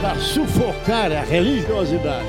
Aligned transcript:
para 0.00 0.18
sufocar 0.18 1.12
a 1.12 1.20
religiosidade, 1.20 2.26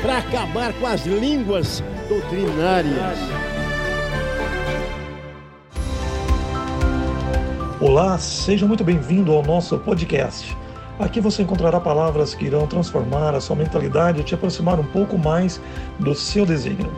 para 0.00 0.18
acabar 0.18 0.72
com 0.72 0.86
as 0.86 1.04
línguas 1.04 1.84
doutrinárias. 2.08 3.18
Olá, 7.78 8.16
seja 8.16 8.66
muito 8.66 8.82
bem-vindo 8.82 9.32
ao 9.32 9.42
nosso 9.42 9.78
podcast. 9.80 10.56
Aqui 10.98 11.20
você 11.20 11.42
encontrará 11.42 11.78
palavras 11.78 12.34
que 12.34 12.46
irão 12.46 12.66
transformar 12.66 13.34
a 13.34 13.40
sua 13.40 13.56
mentalidade 13.56 14.20
e 14.20 14.24
te 14.24 14.34
aproximar 14.34 14.80
um 14.80 14.84
pouco 14.84 15.18
mais 15.18 15.60
do 15.98 16.14
seu 16.14 16.46
desígnio. 16.46 16.90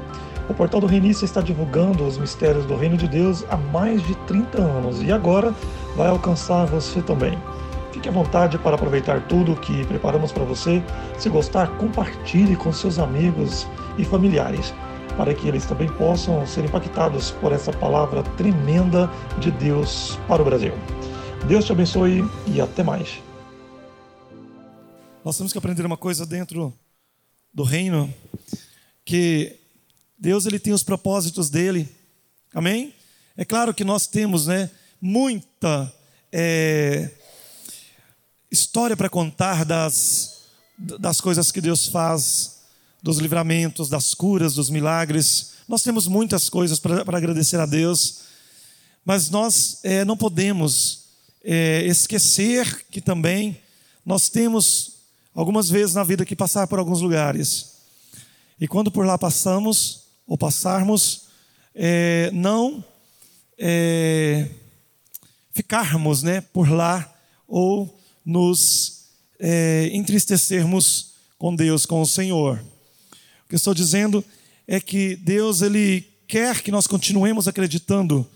O 0.48 0.54
portal 0.54 0.80
do 0.80 0.86
Reinício 0.86 1.24
está 1.24 1.40
divulgando 1.40 2.04
os 2.04 2.16
mistérios 2.16 2.64
do 2.66 2.76
Reino 2.76 2.96
de 2.96 3.08
Deus 3.08 3.44
há 3.50 3.56
mais 3.56 4.06
de 4.06 4.14
30 4.26 4.62
anos 4.62 5.02
e 5.02 5.10
agora 5.10 5.52
vai 5.96 6.06
alcançar 6.06 6.66
você 6.66 7.02
também. 7.02 7.36
Fique 8.04 8.14
à 8.14 8.22
vontade 8.22 8.58
para 8.58 8.74
aproveitar 8.74 9.26
tudo 9.28 9.56
que 9.56 9.82
preparamos 9.86 10.30
para 10.30 10.44
você. 10.44 10.82
Se 11.18 11.30
gostar, 11.30 11.78
compartilhe 11.78 12.54
com 12.54 12.70
seus 12.70 12.98
amigos 12.98 13.66
e 13.96 14.04
familiares, 14.04 14.74
para 15.16 15.32
que 15.32 15.48
eles 15.48 15.64
também 15.64 15.90
possam 15.90 16.46
ser 16.46 16.66
impactados 16.66 17.30
por 17.30 17.50
essa 17.50 17.72
palavra 17.72 18.22
tremenda 18.36 19.10
de 19.40 19.50
Deus 19.50 20.18
para 20.28 20.42
o 20.42 20.44
Brasil. 20.44 20.74
Deus 21.48 21.64
te 21.64 21.72
abençoe 21.72 22.22
e 22.46 22.60
até 22.60 22.82
mais. 22.82 23.22
Nós 25.24 25.38
temos 25.38 25.50
que 25.50 25.56
aprender 25.56 25.86
uma 25.86 25.96
coisa 25.96 26.26
dentro 26.26 26.74
do 27.54 27.62
reino, 27.62 28.12
que 29.02 29.56
Deus 30.18 30.44
ele 30.44 30.58
tem 30.58 30.74
os 30.74 30.82
propósitos 30.82 31.48
dele. 31.48 31.88
Amém? 32.52 32.92
É 33.34 33.46
claro 33.46 33.72
que 33.72 33.82
nós 33.82 34.06
temos, 34.06 34.46
né, 34.46 34.70
muita 35.00 35.90
é, 36.30 37.10
história 38.54 38.96
para 38.96 39.10
contar 39.10 39.64
das, 39.64 40.38
das 40.78 41.20
coisas 41.20 41.50
que 41.52 41.60
Deus 41.60 41.88
faz, 41.88 42.60
dos 43.02 43.18
livramentos, 43.18 43.88
das 43.90 44.14
curas, 44.14 44.54
dos 44.54 44.70
milagres. 44.70 45.54
Nós 45.68 45.82
temos 45.82 46.06
muitas 46.06 46.48
coisas 46.48 46.78
para 46.78 47.18
agradecer 47.18 47.60
a 47.60 47.66
Deus, 47.66 48.20
mas 49.04 49.28
nós 49.28 49.80
é, 49.82 50.04
não 50.04 50.16
podemos 50.16 51.04
é, 51.42 51.82
esquecer 51.84 52.86
que 52.90 53.00
também 53.00 53.60
nós 54.06 54.28
temos 54.28 54.94
algumas 55.34 55.68
vezes 55.68 55.94
na 55.94 56.04
vida 56.04 56.24
que 56.24 56.36
passar 56.36 56.66
por 56.66 56.78
alguns 56.78 57.00
lugares. 57.00 57.72
E 58.58 58.68
quando 58.68 58.90
por 58.90 59.04
lá 59.04 59.18
passamos, 59.18 60.04
ou 60.26 60.38
passarmos, 60.38 61.24
é, 61.74 62.30
não 62.32 62.82
ficarmos 65.52 66.22
né, 66.22 66.40
por 66.40 66.70
lá 66.70 67.14
ou 67.46 68.00
nos 68.24 69.04
é, 69.38 69.90
entristecermos 69.92 71.14
com 71.38 71.54
Deus, 71.54 71.84
com 71.84 72.00
o 72.00 72.06
Senhor. 72.06 72.58
O 73.44 73.48
que 73.48 73.54
eu 73.54 73.56
estou 73.56 73.74
dizendo 73.74 74.24
é 74.66 74.80
que 74.80 75.16
Deus 75.16 75.62
ele 75.62 76.08
quer 76.26 76.62
que 76.62 76.70
nós 76.70 76.86
continuemos 76.86 77.46
acreditando 77.46 78.26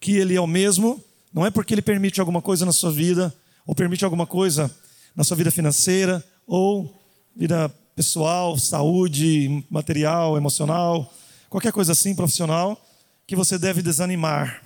que 0.00 0.12
Ele 0.12 0.34
é 0.34 0.40
o 0.40 0.46
mesmo, 0.46 1.02
não 1.32 1.44
é 1.44 1.50
porque 1.50 1.74
Ele 1.74 1.82
permite 1.82 2.20
alguma 2.20 2.40
coisa 2.40 2.64
na 2.64 2.72
sua 2.72 2.92
vida, 2.92 3.34
ou 3.66 3.74
permite 3.74 4.04
alguma 4.04 4.26
coisa 4.26 4.74
na 5.14 5.24
sua 5.24 5.36
vida 5.36 5.50
financeira, 5.50 6.24
ou 6.46 6.94
vida 7.34 7.68
pessoal, 7.94 8.58
saúde, 8.58 9.64
material, 9.70 10.36
emocional, 10.36 11.12
qualquer 11.48 11.72
coisa 11.72 11.92
assim, 11.92 12.14
profissional, 12.14 12.80
que 13.26 13.34
você 13.34 13.58
deve 13.58 13.82
desanimar. 13.82 14.62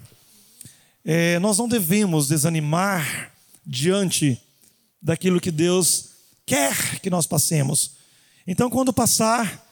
É, 1.05 1.39
nós 1.39 1.57
não 1.57 1.69
devemos 1.69 2.29
desanimar 2.29 3.33
diante 3.65 4.41
daquilo 5.01 5.41
que 5.41 5.51
Deus 5.51 6.11
quer 6.45 7.01
que 7.01 7.11
nós 7.11 7.27
passemos. 7.27 7.93
Então, 8.47 8.69
quando 8.69 8.93
passar, 8.93 9.67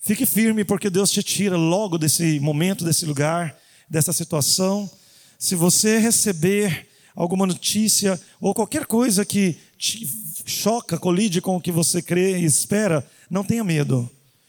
fique 0.00 0.26
firme, 0.26 0.64
porque 0.64 0.90
Deus 0.90 1.10
te 1.10 1.22
tira 1.22 1.56
logo 1.56 1.98
desse 1.98 2.40
momento, 2.40 2.84
desse 2.84 3.06
lugar, 3.06 3.56
dessa 3.88 4.12
situação. 4.12 4.90
Se 5.38 5.54
você 5.54 5.98
receber 5.98 6.88
alguma 7.14 7.46
notícia 7.46 8.20
ou 8.40 8.54
qualquer 8.54 8.86
coisa 8.86 9.24
que 9.24 9.56
te 9.78 10.06
choca, 10.44 10.98
colide 10.98 11.40
com 11.40 11.56
o 11.56 11.60
que 11.60 11.72
você 11.72 12.02
crê 12.02 12.38
e 12.38 12.44
espera, 12.44 13.08
não 13.30 13.44
tenha 13.44 13.64
medo. 13.64 14.08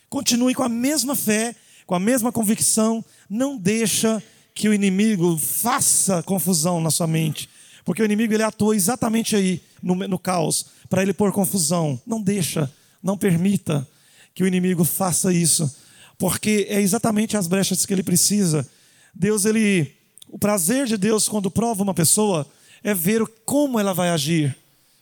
Continue 0.09 0.53
com 0.53 0.63
a 0.63 0.69
mesma 0.69 1.15
fé, 1.15 1.55
com 1.85 1.95
a 1.95 1.99
mesma 1.99 2.31
convicção, 2.31 3.03
não 3.29 3.57
deixa 3.57 4.21
que 4.53 4.67
o 4.67 4.73
inimigo 4.73 5.37
faça 5.37 6.23
confusão 6.23 6.81
na 6.81 6.89
sua 6.89 7.07
mente. 7.07 7.49
Porque 7.87 8.01
o 8.01 8.05
inimigo 8.05 8.33
ele 8.33 8.43
atua 8.43 8.75
exatamente 8.75 9.33
aí, 9.33 9.61
no, 9.81 9.95
no 9.95 10.19
caos, 10.19 10.65
para 10.89 11.01
ele 11.01 11.13
pôr 11.13 11.31
confusão. 11.31 11.97
Não 12.05 12.21
deixa, 12.21 12.69
não 13.01 13.17
permita 13.17 13.87
que 14.35 14.43
o 14.43 14.47
inimigo 14.47 14.83
faça 14.83 15.31
isso. 15.31 15.73
Porque 16.17 16.67
é 16.69 16.81
exatamente 16.81 17.37
as 17.37 17.47
brechas 17.47 17.85
que 17.85 17.93
ele 17.93 18.03
precisa. 18.03 18.69
Deus, 19.15 19.45
ele. 19.45 19.95
O 20.27 20.37
prazer 20.37 20.85
de 20.85 20.97
Deus 20.97 21.29
quando 21.29 21.49
prova 21.49 21.81
uma 21.81 21.93
pessoa 21.93 22.45
é 22.83 22.93
ver 22.93 23.25
como 23.45 23.79
ela 23.79 23.93
vai 23.93 24.09
agir. 24.09 24.53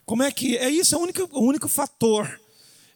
Como 0.06 0.22
é 0.22 0.32
que. 0.32 0.56
É 0.56 0.70
isso, 0.70 0.94
é 0.94 0.98
o 1.00 1.02
único, 1.02 1.28
o 1.32 1.42
único 1.42 1.68
fator, 1.68 2.40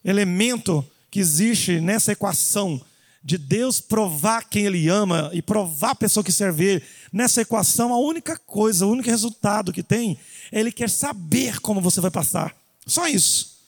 elemento 0.05 0.85
que 1.09 1.19
existe 1.19 1.81
nessa 1.81 2.11
equação 2.11 2.79
de 3.23 3.37
Deus 3.37 3.81
provar 3.81 4.43
quem 4.49 4.65
Ele 4.65 4.87
ama 4.87 5.29
e 5.33 5.41
provar 5.41 5.91
a 5.91 5.95
pessoa 5.95 6.23
que 6.23 6.31
serve 6.31 6.81
nessa 7.11 7.41
equação, 7.41 7.93
a 7.93 7.99
única 7.99 8.37
coisa, 8.37 8.85
o 8.85 8.91
único 8.91 9.09
resultado 9.09 9.73
que 9.73 9.83
tem 9.83 10.17
é 10.51 10.59
Ele 10.59 10.71
quer 10.71 10.89
saber 10.89 11.59
como 11.59 11.81
você 11.81 11.99
vai 11.99 12.11
passar. 12.11 12.55
Só 12.85 13.07
isso. 13.07 13.59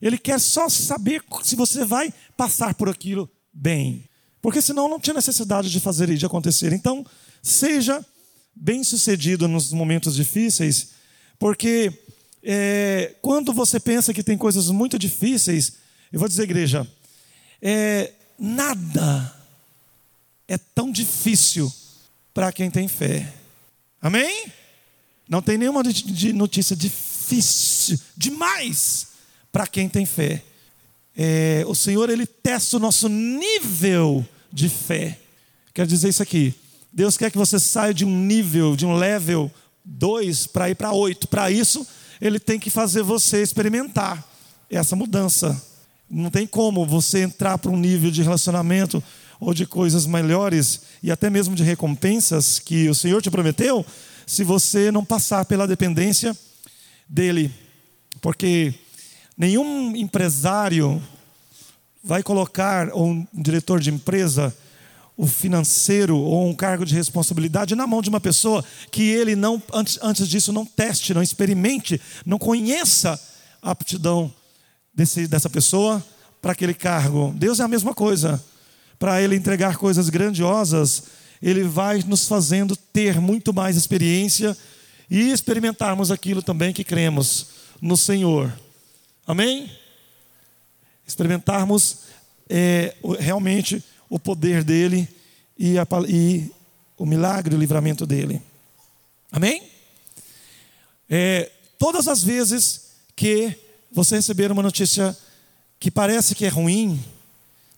Ele 0.00 0.18
quer 0.18 0.38
só 0.38 0.68
saber 0.68 1.22
se 1.42 1.56
você 1.56 1.84
vai 1.84 2.12
passar 2.36 2.74
por 2.74 2.88
aquilo 2.88 3.30
bem. 3.52 4.08
Porque 4.40 4.60
senão 4.60 4.88
não 4.88 5.00
tinha 5.00 5.14
necessidade 5.14 5.70
de 5.70 5.80
fazer 5.80 6.10
e 6.10 6.18
de 6.18 6.26
acontecer. 6.26 6.72
Então, 6.72 7.04
seja 7.42 8.04
bem 8.54 8.84
sucedido 8.84 9.48
nos 9.48 9.72
momentos 9.72 10.14
difíceis, 10.14 10.90
porque 11.38 11.92
é, 12.42 13.14
quando 13.22 13.52
você 13.52 13.80
pensa 13.80 14.12
que 14.14 14.22
tem 14.22 14.36
coisas 14.36 14.70
muito 14.70 14.98
difíceis, 14.98 15.74
eu 16.12 16.18
vou 16.18 16.28
dizer, 16.28 16.44
igreja, 16.44 16.86
é, 17.60 18.12
nada 18.38 19.34
é 20.46 20.58
tão 20.58 20.90
difícil 20.90 21.72
para 22.32 22.52
quem 22.52 22.70
tem 22.70 22.88
fé. 22.88 23.32
Amém? 24.00 24.52
Não 25.28 25.40
tem 25.40 25.56
nenhuma 25.56 25.82
notícia 26.34 26.76
difícil 26.76 27.98
demais 28.16 29.08
para 29.50 29.66
quem 29.66 29.88
tem 29.88 30.04
fé. 30.04 30.42
É, 31.16 31.64
o 31.66 31.74
Senhor 31.74 32.10
ele 32.10 32.26
testa 32.26 32.76
o 32.76 32.80
nosso 32.80 33.08
nível 33.08 34.26
de 34.52 34.68
fé. 34.68 35.18
Quer 35.72 35.86
dizer 35.86 36.08
isso 36.08 36.22
aqui. 36.22 36.54
Deus 36.92 37.16
quer 37.16 37.30
que 37.30 37.38
você 37.38 37.58
saia 37.58 37.92
de 37.92 38.04
um 38.04 38.16
nível, 38.16 38.76
de 38.76 38.86
um 38.86 38.94
level 38.94 39.50
2 39.84 40.46
para 40.46 40.70
ir 40.70 40.74
para 40.74 40.92
8. 40.92 41.28
Para 41.28 41.50
isso, 41.50 41.86
Ele 42.20 42.38
tem 42.38 42.58
que 42.58 42.70
fazer 42.70 43.02
você 43.02 43.42
experimentar 43.42 44.26
essa 44.70 44.94
mudança. 44.96 45.60
Não 46.08 46.30
tem 46.30 46.46
como 46.46 46.86
você 46.86 47.22
entrar 47.22 47.58
para 47.58 47.70
um 47.70 47.76
nível 47.76 48.10
de 48.10 48.22
relacionamento 48.22 49.02
ou 49.40 49.52
de 49.52 49.66
coisas 49.66 50.06
melhores 50.06 50.82
e 51.02 51.10
até 51.10 51.28
mesmo 51.28 51.54
de 51.54 51.62
recompensas 51.62 52.58
que 52.58 52.88
o 52.88 52.94
Senhor 52.94 53.20
te 53.20 53.30
prometeu, 53.30 53.84
se 54.26 54.44
você 54.44 54.90
não 54.90 55.04
passar 55.04 55.44
pela 55.44 55.66
dependência 55.66 56.36
dele. 57.08 57.52
Porque 58.20 58.72
nenhum 59.36 59.94
empresário 59.96 61.02
vai 62.02 62.22
colocar, 62.22 62.90
ou 62.92 63.08
um 63.08 63.26
diretor 63.32 63.80
de 63.80 63.90
empresa, 63.90 64.54
o 65.16 65.26
financeiro 65.26 66.16
ou 66.18 66.48
um 66.48 66.54
cargo 66.54 66.84
de 66.84 66.94
responsabilidade 66.94 67.74
na 67.74 67.86
mão 67.86 68.02
de 68.02 68.08
uma 68.08 68.20
pessoa 68.20 68.64
que 68.90 69.02
ele 69.02 69.36
não, 69.36 69.62
antes, 69.72 69.98
antes 70.02 70.28
disso, 70.28 70.52
não 70.52 70.66
teste, 70.66 71.14
não 71.14 71.22
experimente, 71.22 72.00
não 72.26 72.38
conheça 72.38 73.20
a 73.62 73.70
aptidão 73.70 74.32
desse, 74.94 75.26
dessa 75.26 75.50
pessoa 75.50 76.04
para 76.40 76.52
aquele 76.52 76.74
cargo. 76.74 77.32
Deus 77.36 77.60
é 77.60 77.62
a 77.62 77.68
mesma 77.68 77.94
coisa. 77.94 78.42
Para 78.98 79.20
Ele 79.20 79.36
entregar 79.36 79.76
coisas 79.76 80.08
grandiosas, 80.08 81.04
Ele 81.42 81.64
vai 81.64 82.02
nos 82.06 82.28
fazendo 82.28 82.76
ter 82.76 83.20
muito 83.20 83.52
mais 83.52 83.76
experiência 83.76 84.56
e 85.10 85.30
experimentarmos 85.30 86.10
aquilo 86.10 86.42
também 86.42 86.72
que 86.72 86.84
cremos 86.84 87.46
no 87.80 87.96
Senhor. 87.96 88.52
Amém? 89.26 89.70
Experimentarmos 91.06 91.98
é, 92.48 92.94
realmente 93.18 93.82
o 94.08 94.18
poder 94.18 94.62
dele 94.62 95.08
e, 95.58 95.78
a, 95.78 95.86
e, 96.08 96.50
o 96.96 97.06
milagre, 97.06 97.54
o 97.54 97.58
livramento 97.58 98.06
dele. 98.06 98.40
Amém? 99.30 99.62
É, 101.08 101.50
todas 101.78 102.06
as 102.06 102.22
vezes 102.22 102.90
que 103.16 103.63
você 103.94 104.16
receber 104.16 104.50
uma 104.50 104.62
notícia 104.62 105.16
que 105.78 105.90
parece 105.90 106.34
que 106.34 106.44
é 106.44 106.48
ruim, 106.48 107.02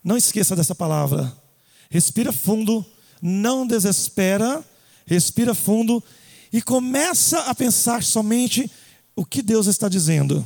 não 0.03 0.17
esqueça 0.17 0.55
dessa 0.55 0.73
palavra. 0.73 1.31
Respira 1.89 2.33
fundo, 2.33 2.83
não 3.21 3.67
desespera, 3.67 4.65
respira 5.05 5.53
fundo 5.53 6.03
e 6.51 6.61
começa 6.61 7.41
a 7.41 7.53
pensar 7.53 8.01
somente 8.03 8.69
o 9.15 9.23
que 9.23 9.43
Deus 9.43 9.67
está 9.67 9.87
dizendo, 9.87 10.45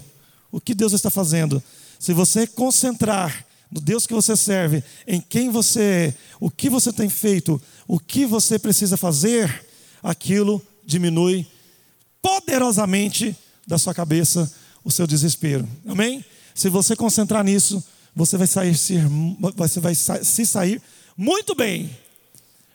o 0.51 0.59
que 0.59 0.75
Deus 0.75 0.91
está 0.91 1.09
fazendo. 1.09 1.63
Se 1.97 2.13
você 2.13 2.45
concentrar 2.45 3.45
no 3.71 3.79
Deus 3.79 4.05
que 4.05 4.13
você 4.13 4.35
serve, 4.35 4.83
em 5.07 5.21
quem 5.21 5.49
você 5.49 5.81
é, 5.81 6.13
o 6.39 6.51
que 6.51 6.69
você 6.69 6.91
tem 6.91 7.07
feito, 7.07 7.61
o 7.87 7.97
que 7.97 8.25
você 8.25 8.59
precisa 8.59 8.97
fazer, 8.97 9.65
aquilo 10.03 10.61
diminui 10.85 11.47
poderosamente 12.21 13.35
da 13.65 13.77
sua 13.77 13.93
cabeça 13.93 14.51
o 14.83 14.91
seu 14.91 15.05
desespero. 15.05 15.67
Amém? 15.87 16.23
Se 16.53 16.69
você 16.69 16.95
concentrar 16.95 17.43
nisso, 17.43 17.83
você 18.15 18.37
vai 18.37 18.47
sair 18.47 18.75
você 19.55 19.79
vai 19.79 19.95
se 19.95 20.45
sair 20.45 20.81
muito 21.15 21.55
bem. 21.55 21.89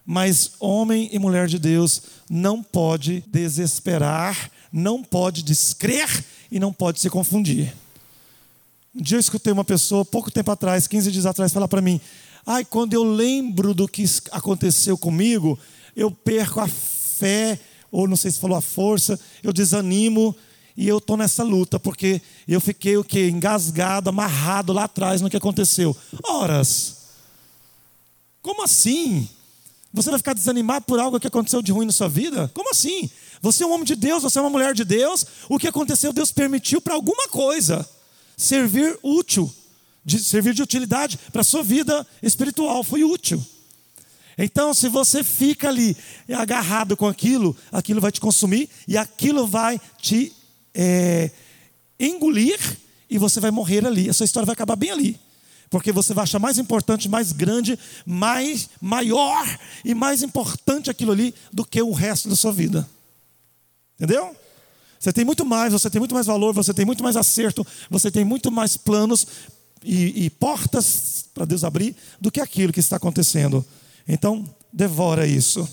Mas 0.05 0.53
homem 0.61 1.09
e 1.13 1.19
mulher 1.19 1.49
de 1.49 1.59
Deus 1.59 2.03
não 2.31 2.63
pode 2.63 3.25
desesperar, 3.27 4.51
não 4.73 5.03
pode 5.03 5.43
descrer 5.43 6.25
e 6.51 6.61
não 6.61 6.73
pode 6.73 7.01
se 7.01 7.11
confundir. 7.11 7.75
Um 8.95 9.03
dia 9.03 9.17
eu 9.17 9.21
escutei 9.21 9.53
uma 9.53 9.65
pessoa, 9.65 10.05
pouco 10.05 10.31
tempo 10.31 10.51
atrás, 10.51 10.87
15 10.87 11.11
dias 11.11 11.27
atrás, 11.27 11.53
falar 11.53 11.69
para 11.69 11.83
mim: 11.83 12.01
Ai, 12.47 12.65
quando 12.65 12.95
eu 12.95 13.03
lembro 13.03 13.75
do 13.75 13.89
que 13.89 14.05
aconteceu 14.31 14.97
comigo, 14.97 15.59
eu 15.97 16.11
perco 16.11 16.61
a 16.61 16.69
fé, 16.69 17.59
ou 17.91 18.07
não 18.07 18.17
sei 18.17 18.31
se 18.31 18.39
falou 18.39 18.57
a 18.57 18.63
força, 18.63 19.19
eu 19.43 19.53
desanimo 19.53 20.37
e 20.77 20.87
eu 20.87 20.99
estou 20.99 21.17
nessa 21.17 21.43
luta, 21.43 21.81
porque 21.81 22.21
eu 22.47 22.61
fiquei 22.61 22.97
o 22.97 23.05
quê? 23.05 23.29
Engasgado, 23.29 24.11
amarrado 24.11 24.73
lá 24.73 24.85
atrás 24.85 25.21
no 25.21 25.31
que 25.31 25.37
aconteceu. 25.37 25.97
Horas. 26.23 26.97
Como 28.43 28.63
assim? 28.63 29.29
Você 29.93 30.11
vai 30.11 30.19
ficar 30.19 30.35
desanimado 30.35 30.85
por 30.85 31.01
algo 31.01 31.19
que 31.19 31.27
aconteceu 31.27 31.63
de 31.63 31.73
ruim 31.73 31.87
na 31.87 31.93
sua 31.93 32.09
vida? 32.09 32.51
Como 32.53 32.71
assim? 32.71 33.09
Você 33.41 33.65
é 33.65 33.67
um 33.67 33.73
homem 33.73 33.85
de 33.85 33.97
Deus, 33.97 34.23
você 34.23 34.39
é 34.39 34.43
uma 34.43 34.51
mulher 34.51 34.75
de 34.75 34.85
Deus. 34.85 35.25
O 35.49 35.59
que 35.59 35.67
aconteceu, 35.67 36.13
Deus 36.13 36.31
permitiu 36.31 36.81
para 36.81 36.95
alguma 36.95 37.29
coisa 37.29 37.89
servir 38.37 38.99
útil, 39.03 39.51
de 40.05 40.19
servir 40.19 40.53
de 40.53 40.63
utilidade 40.63 41.19
para 41.33 41.41
a 41.41 41.45
sua 41.45 41.63
vida 41.63 42.07
espiritual. 42.23 42.85
Foi 42.85 43.03
útil. 43.03 43.43
Então, 44.37 44.75
se 44.75 44.89
você 44.89 45.25
fica 45.25 45.69
ali 45.69 45.97
agarrado 46.29 46.97
com 46.97 47.07
aquilo, 47.07 47.57
aquilo 47.73 48.01
vai 48.01 48.13
te 48.13 48.21
consumir 48.21 48.69
e 48.87 48.99
aquilo 48.99 49.47
vai 49.47 49.81
te 49.99 50.31
é, 50.77 51.31
engolir 51.99 52.59
e 53.09 53.17
você 53.17 53.41
vai 53.41 53.51
morrer 53.51 53.87
ali. 53.87 54.11
A 54.11 54.13
sua 54.13 54.25
história 54.25 54.47
vai 54.47 54.53
acabar 54.53 54.77
bem 54.77 54.91
ali. 54.91 55.19
Porque 55.71 55.91
você 55.91 56.15
vai 56.15 56.25
achar 56.25 56.39
mais 56.39 56.59
importante, 56.59 57.09
mais 57.09 57.33
grande, 57.33 57.77
mais 58.05 58.69
maior 58.81 59.45
e 59.85 59.95
mais 59.95 60.23
importante 60.23 60.91
aquilo 60.91 61.11
ali 61.11 61.35
do 61.53 61.65
que 61.65 61.81
o 61.83 61.93
resto 61.93 62.29
da 62.29 62.37
sua 62.37 62.53
vida. 62.53 62.89
Entendeu? 63.97 64.37
Você 65.01 65.13
tem 65.13 65.25
muito 65.25 65.45
mais, 65.45 65.73
você 65.73 65.91
tem 65.91 65.99
muito 65.99 66.15
mais 66.15 66.27
valor, 66.27 66.55
você 66.55 66.73
tem 66.73 66.85
muito 66.85 67.03
mais 67.03 67.17
acerto, 67.17 67.67
você 67.91 68.11
tem 68.11 68.25
muito 68.25 68.53
mais 68.53 68.77
planos 68.77 69.27
e, 69.83 70.27
e 70.27 70.31
portas 70.31 71.25
para 71.35 71.45
Deus 71.45 71.65
abrir 71.65 71.97
do 72.21 72.31
que 72.31 72.41
aquilo 72.41 72.73
que 72.73 72.81
está 72.81 72.97
acontecendo. 72.97 73.65
Então, 74.07 74.45
devora 74.73 75.27
isso. 75.27 75.69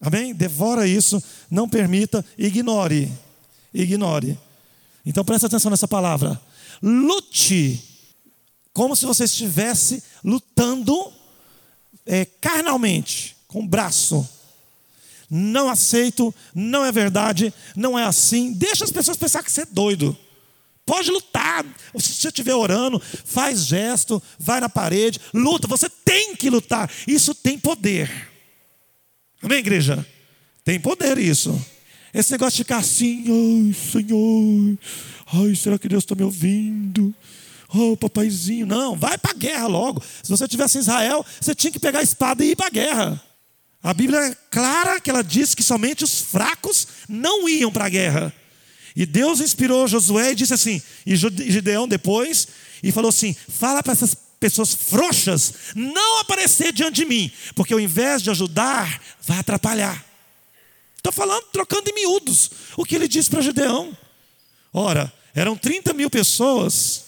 Amém? 0.00 0.34
Devora 0.34 0.86
isso, 0.86 1.22
não 1.50 1.68
permita, 1.68 2.24
ignore 2.36 3.10
ignore. 3.72 4.38
Então 5.04 5.24
preste 5.24 5.46
atenção 5.46 5.70
nessa 5.70 5.88
palavra. 5.88 6.40
Lute, 6.82 7.82
como 8.72 8.94
se 8.94 9.04
você 9.06 9.24
estivesse 9.24 10.02
lutando 10.24 11.12
é, 12.06 12.24
carnalmente, 12.24 13.36
com 13.46 13.60
o 13.60 13.66
braço. 13.66 14.28
Não 15.30 15.68
aceito, 15.68 16.34
não 16.54 16.84
é 16.84 16.90
verdade, 16.90 17.52
não 17.76 17.98
é 17.98 18.04
assim. 18.04 18.52
Deixa 18.52 18.84
as 18.84 18.90
pessoas 18.90 19.16
pensar 19.16 19.42
que 19.42 19.52
você 19.52 19.62
é 19.62 19.66
doido. 19.66 20.16
Pode 20.86 21.10
lutar. 21.10 21.66
Se 21.98 22.14
você 22.14 22.28
estiver 22.28 22.54
orando, 22.54 22.98
faz 22.98 23.66
gesto, 23.66 24.22
vai 24.38 24.58
na 24.58 24.70
parede, 24.70 25.20
luta. 25.34 25.68
Você 25.68 25.90
tem 25.90 26.34
que 26.34 26.48
lutar. 26.48 26.90
Isso 27.06 27.34
tem 27.34 27.58
poder. 27.58 28.10
Amém, 29.42 29.58
igreja? 29.58 30.04
Tem 30.64 30.80
poder 30.80 31.18
isso. 31.18 31.62
Esse 32.12 32.32
negócio 32.32 32.56
de 32.56 32.64
ficar 32.64 32.78
assim, 32.78 33.24
ai 33.26 33.74
Senhor, 33.74 34.78
ai, 35.32 35.54
será 35.54 35.78
que 35.78 35.88
Deus 35.88 36.04
está 36.04 36.14
me 36.14 36.22
ouvindo? 36.22 37.14
Oh, 37.68 37.96
papaizinho, 37.96 38.66
não, 38.66 38.96
vai 38.96 39.18
para 39.18 39.32
a 39.32 39.34
guerra 39.34 39.66
logo. 39.66 40.02
Se 40.22 40.30
você 40.30 40.48
tivesse 40.48 40.78
em 40.78 40.80
Israel, 40.80 41.24
você 41.38 41.54
tinha 41.54 41.70
que 41.70 41.78
pegar 41.78 41.98
a 41.98 42.02
espada 42.02 42.42
e 42.42 42.52
ir 42.52 42.56
para 42.56 42.68
a 42.68 42.70
guerra. 42.70 43.22
A 43.82 43.92
Bíblia 43.92 44.18
é 44.20 44.36
clara 44.50 45.00
que 45.00 45.10
ela 45.10 45.22
diz 45.22 45.54
que 45.54 45.62
somente 45.62 46.02
os 46.02 46.20
fracos 46.20 46.88
não 47.08 47.48
iam 47.48 47.70
para 47.70 47.84
a 47.84 47.90
guerra. 47.90 48.32
E 48.96 49.06
Deus 49.06 49.40
inspirou 49.40 49.86
Josué 49.86 50.32
e 50.32 50.34
disse 50.34 50.54
assim, 50.54 50.82
e 51.06 51.14
Gideão 51.14 51.86
depois, 51.86 52.48
e 52.82 52.90
falou 52.90 53.10
assim: 53.10 53.36
fala 53.48 53.82
para 53.82 53.92
essas 53.92 54.16
pessoas 54.40 54.74
frouxas 54.74 55.52
não 55.74 56.20
aparecer 56.20 56.72
diante 56.72 56.96
de 56.96 57.04
mim, 57.04 57.30
porque 57.54 57.72
ao 57.72 57.80
invés 57.80 58.22
de 58.22 58.30
ajudar, 58.30 59.00
vai 59.22 59.38
atrapalhar. 59.38 60.07
Estou 60.98 61.12
falando, 61.12 61.44
trocando 61.52 61.88
em 61.88 61.94
miúdos, 61.94 62.50
o 62.76 62.84
que 62.84 62.94
ele 62.94 63.08
disse 63.08 63.30
para 63.30 63.40
Gideão. 63.40 63.96
Ora, 64.72 65.12
eram 65.34 65.56
30 65.56 65.94
mil 65.94 66.10
pessoas 66.10 67.04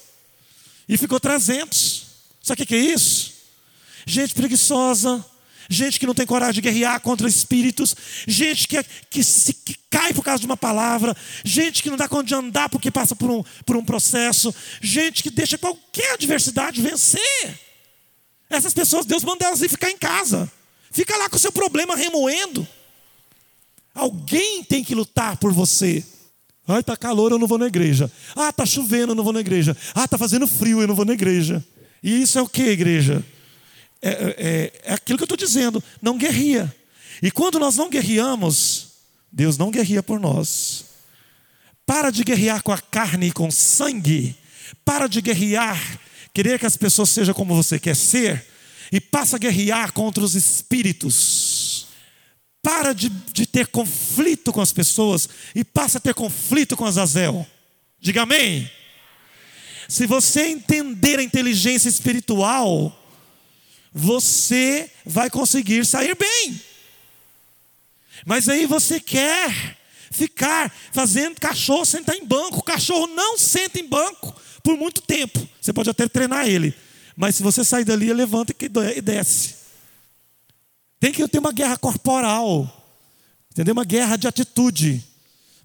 e 0.88 0.96
ficou 0.96 1.20
300. 1.20 2.06
Sabe 2.42 2.62
o 2.62 2.66
que 2.66 2.74
é 2.74 2.78
isso? 2.78 3.32
Gente 4.06 4.34
preguiçosa, 4.34 5.24
gente 5.68 6.00
que 6.00 6.06
não 6.06 6.14
tem 6.14 6.26
coragem 6.26 6.54
de 6.54 6.60
guerrear 6.62 7.00
contra 7.00 7.28
espíritos, 7.28 7.94
gente 8.26 8.66
que, 8.66 8.78
é, 8.78 8.82
que, 8.82 9.22
se, 9.22 9.52
que 9.52 9.76
cai 9.90 10.14
por 10.14 10.24
causa 10.24 10.40
de 10.40 10.46
uma 10.46 10.56
palavra, 10.56 11.16
gente 11.44 11.82
que 11.82 11.90
não 11.90 11.96
dá 11.96 12.08
conta 12.08 12.24
de 12.24 12.34
andar 12.34 12.68
porque 12.68 12.90
passa 12.90 13.14
por 13.14 13.30
um, 13.30 13.44
por 13.66 13.76
um 13.76 13.84
processo, 13.84 14.54
gente 14.80 15.22
que 15.22 15.30
deixa 15.30 15.58
qualquer 15.58 16.14
adversidade 16.14 16.80
vencer. 16.80 17.58
Essas 18.48 18.72
pessoas, 18.72 19.06
Deus 19.06 19.22
manda 19.22 19.44
elas 19.44 19.62
ir 19.62 19.68
ficar 19.68 19.90
em 19.90 19.98
casa. 19.98 20.50
Fica 20.90 21.16
lá 21.16 21.28
com 21.28 21.36
o 21.36 21.38
seu 21.38 21.52
problema 21.52 21.94
remoendo. 21.94 22.66
Alguém 23.94 24.62
tem 24.62 24.84
que 24.84 24.94
lutar 24.94 25.36
por 25.36 25.52
você. 25.52 26.04
Ai, 26.66 26.82
tá 26.82 26.96
calor, 26.96 27.32
eu 27.32 27.38
não 27.38 27.46
vou 27.46 27.58
na 27.58 27.66
igreja. 27.66 28.10
Ah, 28.36 28.52
tá 28.52 28.64
chovendo, 28.64 29.12
eu 29.12 29.16
não 29.16 29.24
vou 29.24 29.32
na 29.32 29.40
igreja. 29.40 29.76
Ah, 29.94 30.06
tá 30.06 30.16
fazendo 30.16 30.46
frio, 30.46 30.80
eu 30.80 30.86
não 30.86 30.94
vou 30.94 31.04
na 31.04 31.12
igreja. 31.12 31.64
E 32.02 32.22
isso 32.22 32.38
é 32.38 32.42
o 32.42 32.48
que, 32.48 32.62
igreja? 32.62 33.24
É, 34.00 34.08
é, 34.08 34.36
é, 34.38 34.72
é 34.84 34.94
aquilo 34.94 35.18
que 35.18 35.24
eu 35.24 35.26
estou 35.26 35.36
dizendo. 35.36 35.82
Não 36.00 36.16
guerria. 36.16 36.74
E 37.22 37.30
quando 37.30 37.58
nós 37.58 37.76
não 37.76 37.90
guerreamos, 37.90 38.86
Deus 39.32 39.58
não 39.58 39.70
guerria 39.70 40.02
por 40.02 40.20
nós. 40.20 40.84
Para 41.84 42.10
de 42.10 42.22
guerrear 42.22 42.62
com 42.62 42.72
a 42.72 42.78
carne 42.78 43.26
e 43.26 43.32
com 43.32 43.50
sangue. 43.50 44.36
Para 44.84 45.08
de 45.08 45.20
guerrear, 45.20 45.98
querer 46.32 46.58
que 46.58 46.66
as 46.66 46.76
pessoas 46.76 47.10
sejam 47.10 47.34
como 47.34 47.54
você 47.54 47.80
quer 47.80 47.96
ser. 47.96 48.46
E 48.92 49.00
passa 49.00 49.36
a 49.36 49.38
guerrear 49.38 49.92
contra 49.92 50.22
os 50.22 50.36
espíritos 50.36 51.49
para 52.62 52.92
de, 52.92 53.08
de 53.08 53.46
ter 53.46 53.66
conflito 53.68 54.52
com 54.52 54.60
as 54.60 54.72
pessoas 54.72 55.28
e 55.54 55.64
passa 55.64 55.98
a 55.98 56.00
ter 56.00 56.14
conflito 56.14 56.76
com 56.76 56.84
Azazel. 56.84 57.46
Diga 58.00 58.22
amém. 58.22 58.70
Se 59.88 60.06
você 60.06 60.46
entender 60.46 61.18
a 61.18 61.22
inteligência 61.22 61.88
espiritual, 61.88 62.96
você 63.92 64.90
vai 65.04 65.28
conseguir 65.28 65.84
sair 65.84 66.14
bem. 66.14 66.60
Mas 68.24 68.48
aí 68.48 68.66
você 68.66 69.00
quer 69.00 69.78
ficar 70.10 70.72
fazendo 70.92 71.40
cachorro 71.40 71.84
sentar 71.84 72.14
em 72.14 72.24
banco. 72.24 72.58
O 72.58 72.62
cachorro 72.62 73.06
não 73.08 73.38
senta 73.38 73.80
em 73.80 73.88
banco 73.88 74.34
por 74.62 74.76
muito 74.76 75.00
tempo. 75.00 75.48
Você 75.60 75.72
pode 75.72 75.90
até 75.90 76.06
treinar 76.06 76.46
ele. 76.46 76.74
Mas 77.16 77.36
se 77.36 77.42
você 77.42 77.64
sair 77.64 77.84
dali, 77.84 78.12
levanta 78.12 78.54
e 78.58 79.00
desce. 79.00 79.59
Tem 81.00 81.10
que 81.10 81.26
ter 81.26 81.38
uma 81.38 81.50
guerra 81.50 81.78
corporal, 81.78 82.68
entendeu? 83.50 83.72
Uma 83.72 83.84
guerra 83.84 84.16
de 84.16 84.28
atitude. 84.28 85.02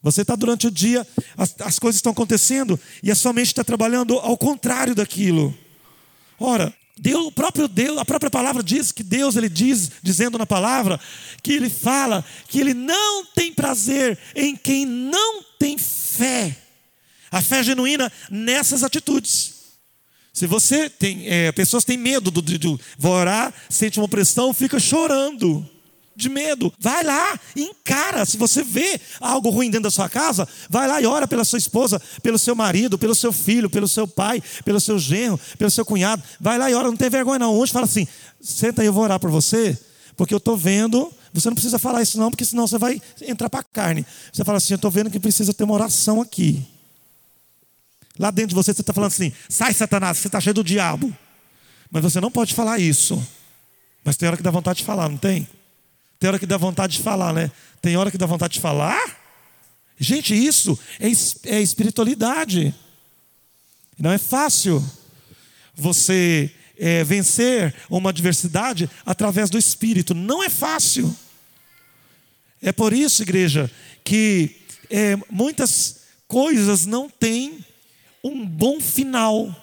Você 0.02 0.22
está 0.22 0.36
durante 0.36 0.68
o 0.68 0.72
dia, 0.72 1.06
as, 1.36 1.54
as 1.60 1.78
coisas 1.78 1.98
estão 1.98 2.14
acontecendo 2.14 2.80
e 3.04 3.12
a 3.12 3.16
sua 3.16 3.34
mente 3.34 3.48
está 3.48 3.64
trabalhando 3.64 4.18
ao 4.20 4.38
contrário 4.38 4.96
daquilo. 4.96 5.56
Ora, 6.40 6.74
Deus, 6.98 7.26
o 7.26 7.32
próprio 7.32 7.68
Deus, 7.68 7.98
a 7.98 8.06
própria 8.06 8.32
palavra 8.32 8.64
diz 8.64 8.92
que 8.92 9.04
Deus 9.04 9.36
ele 9.36 9.50
diz, 9.50 9.92
dizendo 10.02 10.38
na 10.38 10.46
palavra, 10.46 11.00
que 11.44 11.52
ele 11.52 11.70
fala 11.70 12.24
que 12.48 12.60
ele 12.60 12.74
não 12.74 13.26
tem 13.26 13.52
prazer 13.52 14.18
em 14.34 14.56
quem 14.56 14.86
não 14.86 15.44
tem 15.60 15.78
fé. 15.78 16.56
A 17.30 17.42
fé 17.42 17.62
genuína 17.62 18.10
nessas 18.30 18.84
atitudes. 18.84 19.55
Se 20.36 20.46
você 20.46 20.90
tem, 20.90 21.30
é, 21.30 21.50
pessoas 21.54 21.86
têm 21.86 21.98
medo 21.98 22.30
do, 22.30 22.42
do, 22.42 22.60
do 22.60 22.80
vou 23.00 23.14
orar, 23.14 23.54
sente 23.70 23.98
uma 24.02 24.08
pressão, 24.10 24.54
fica 24.54 24.78
chorando 24.78 25.66
de 26.14 26.28
medo. 26.28 26.74
Vai 26.78 27.06
lá, 27.06 27.40
encara. 27.56 28.26
Se 28.26 28.36
você 28.36 28.62
vê 28.62 29.00
algo 29.22 29.50
ruim 29.50 29.68
dentro 29.70 29.84
da 29.84 29.90
sua 29.90 30.10
casa, 30.10 30.46
vai 30.70 30.90
lá 30.90 31.02
e 31.02 31.06
ora 31.06 31.26
pela 31.26 31.46
sua 31.46 31.58
esposa, 31.58 32.02
pelo 32.22 32.38
seu 32.38 32.54
marido, 32.54 32.98
pelo 32.98 33.16
seu 33.16 33.32
filho, 33.32 33.70
pelo 33.70 33.88
seu 33.88 34.06
pai, 34.06 34.44
pelo 34.66 34.82
seu 34.82 35.00
genro, 35.00 35.40
pelo 35.58 35.72
seu 35.72 35.86
cunhado. 35.86 36.22
Vai 36.38 36.58
lá 36.58 36.70
e 36.70 36.76
ora, 36.76 36.90
não 36.90 36.98
tem 36.98 37.10
vergonha 37.10 37.40
não. 37.40 37.56
Hoje 37.58 37.72
fala 37.72 37.86
assim: 37.86 38.06
senta 38.42 38.82
aí, 38.82 38.88
eu 38.88 38.94
vou 38.94 39.06
orar 39.06 39.22
por 39.22 39.32
você, 39.32 39.78
porque 40.18 40.34
eu 40.34 40.40
estou 40.40 40.58
vendo. 40.58 41.14
Você 41.32 41.48
não 41.48 41.56
precisa 41.56 41.80
falar 41.80 42.02
isso 42.02 42.18
não, 42.18 42.30
porque 42.30 42.44
senão 42.44 42.68
você 42.68 42.78
vai 42.78 43.02
entrar 43.22 43.50
para 43.50 43.62
a 43.62 43.64
carne. 43.64 44.06
Você 44.34 44.44
fala 44.44 44.58
assim: 44.58 44.74
eu 44.74 44.76
estou 44.76 44.92
vendo 44.92 45.10
que 45.10 45.18
precisa 45.18 45.54
ter 45.54 45.64
uma 45.64 45.76
oração 45.76 46.22
aqui. 46.22 46.75
Lá 48.18 48.32
dentro 48.32 48.50
de 48.50 48.56
você, 48.56 48.74
você 48.74 48.82
está 48.82 48.94
falando 48.94 49.08
assim: 49.12 49.32
sai, 49.50 49.74
Satanás, 49.74 50.18
você 50.18 50.28
está 50.28 50.40
cheio 50.40 50.54
do 50.54 50.64
diabo. 50.64 51.16
Mas 51.92 52.04
você 52.04 52.20
não 52.20 52.32
pode 52.32 52.54
falar 52.54 52.80
isso. 52.80 53.26
Mas 54.04 54.18
tem 54.18 54.28
hora 54.28 54.38
que 54.38 54.44
dá 54.44 54.52
vontade 54.52 54.80
de 54.80 54.86
falar, 54.86 55.10
não 55.10 55.18
tem? 55.18 55.48
Tem 56.20 56.28
hora 56.28 56.40
que 56.40 56.46
dá 56.46 56.58
vontade 56.58 56.98
de 56.98 57.04
falar, 57.04 57.34
né? 57.34 57.52
Tem 57.82 57.98
hora 57.98 58.12
que 58.12 58.18
dá 58.18 58.26
vontade 58.26 58.54
de 58.56 58.60
falar. 58.60 59.18
Gente, 60.00 60.34
isso 60.36 60.78
é, 61.00 61.08
é 61.56 61.62
espiritualidade. 61.62 62.74
Não 63.98 64.12
é 64.12 64.18
fácil 64.18 64.84
você 65.74 66.52
é, 66.78 67.04
vencer 67.04 67.74
uma 67.90 68.10
adversidade 68.10 68.90
através 69.06 69.50
do 69.50 69.58
Espírito. 69.58 70.14
Não 70.14 70.44
é 70.44 70.50
fácil. 70.50 71.16
É 72.62 72.72
por 72.72 72.94
isso, 72.94 73.22
igreja, 73.22 73.72
que 74.04 74.62
é, 74.90 75.18
muitas 75.30 76.02
coisas 76.28 76.86
não 76.86 77.10
têm 77.10 77.65
um 78.30 78.46
bom 78.46 78.80
final. 78.80 79.54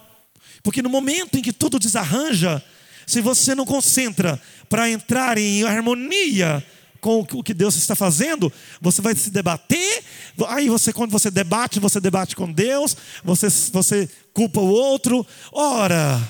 Porque 0.62 0.82
no 0.82 0.88
momento 0.88 1.36
em 1.36 1.42
que 1.42 1.52
tudo 1.52 1.78
desarranja, 1.78 2.62
se 3.06 3.20
você 3.20 3.54
não 3.54 3.64
concentra 3.64 4.40
para 4.68 4.88
entrar 4.88 5.36
em 5.36 5.64
harmonia 5.64 6.64
com 7.00 7.26
o 7.32 7.42
que 7.42 7.52
Deus 7.52 7.74
está 7.74 7.96
fazendo, 7.96 8.52
você 8.80 9.02
vai 9.02 9.14
se 9.16 9.30
debater. 9.30 10.04
Aí 10.48 10.68
você, 10.68 10.92
quando 10.92 11.10
você 11.10 11.30
debate, 11.30 11.80
você 11.80 12.00
debate 12.00 12.36
com 12.36 12.50
Deus, 12.50 12.96
você, 13.24 13.48
você 13.72 14.08
culpa 14.32 14.60
o 14.60 14.68
outro. 14.68 15.26
Ora, 15.50 16.20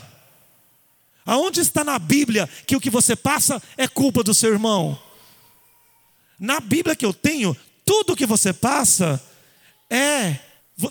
aonde 1.27 1.61
está 1.61 1.85
na 1.85 1.99
Bíblia 1.99 2.49
que 2.67 2.75
o 2.75 2.81
que 2.81 2.89
você 2.89 3.15
passa 3.15 3.63
é 3.77 3.87
culpa 3.87 4.23
do 4.23 4.33
seu 4.33 4.51
irmão? 4.51 4.99
Na 6.41 6.59
Bíblia 6.59 6.97
que 6.97 7.05
eu 7.05 7.13
tenho, 7.13 7.55
tudo 7.85 8.17
que 8.17 8.25
você 8.25 8.53
passa 8.53 9.23
é 9.91 10.39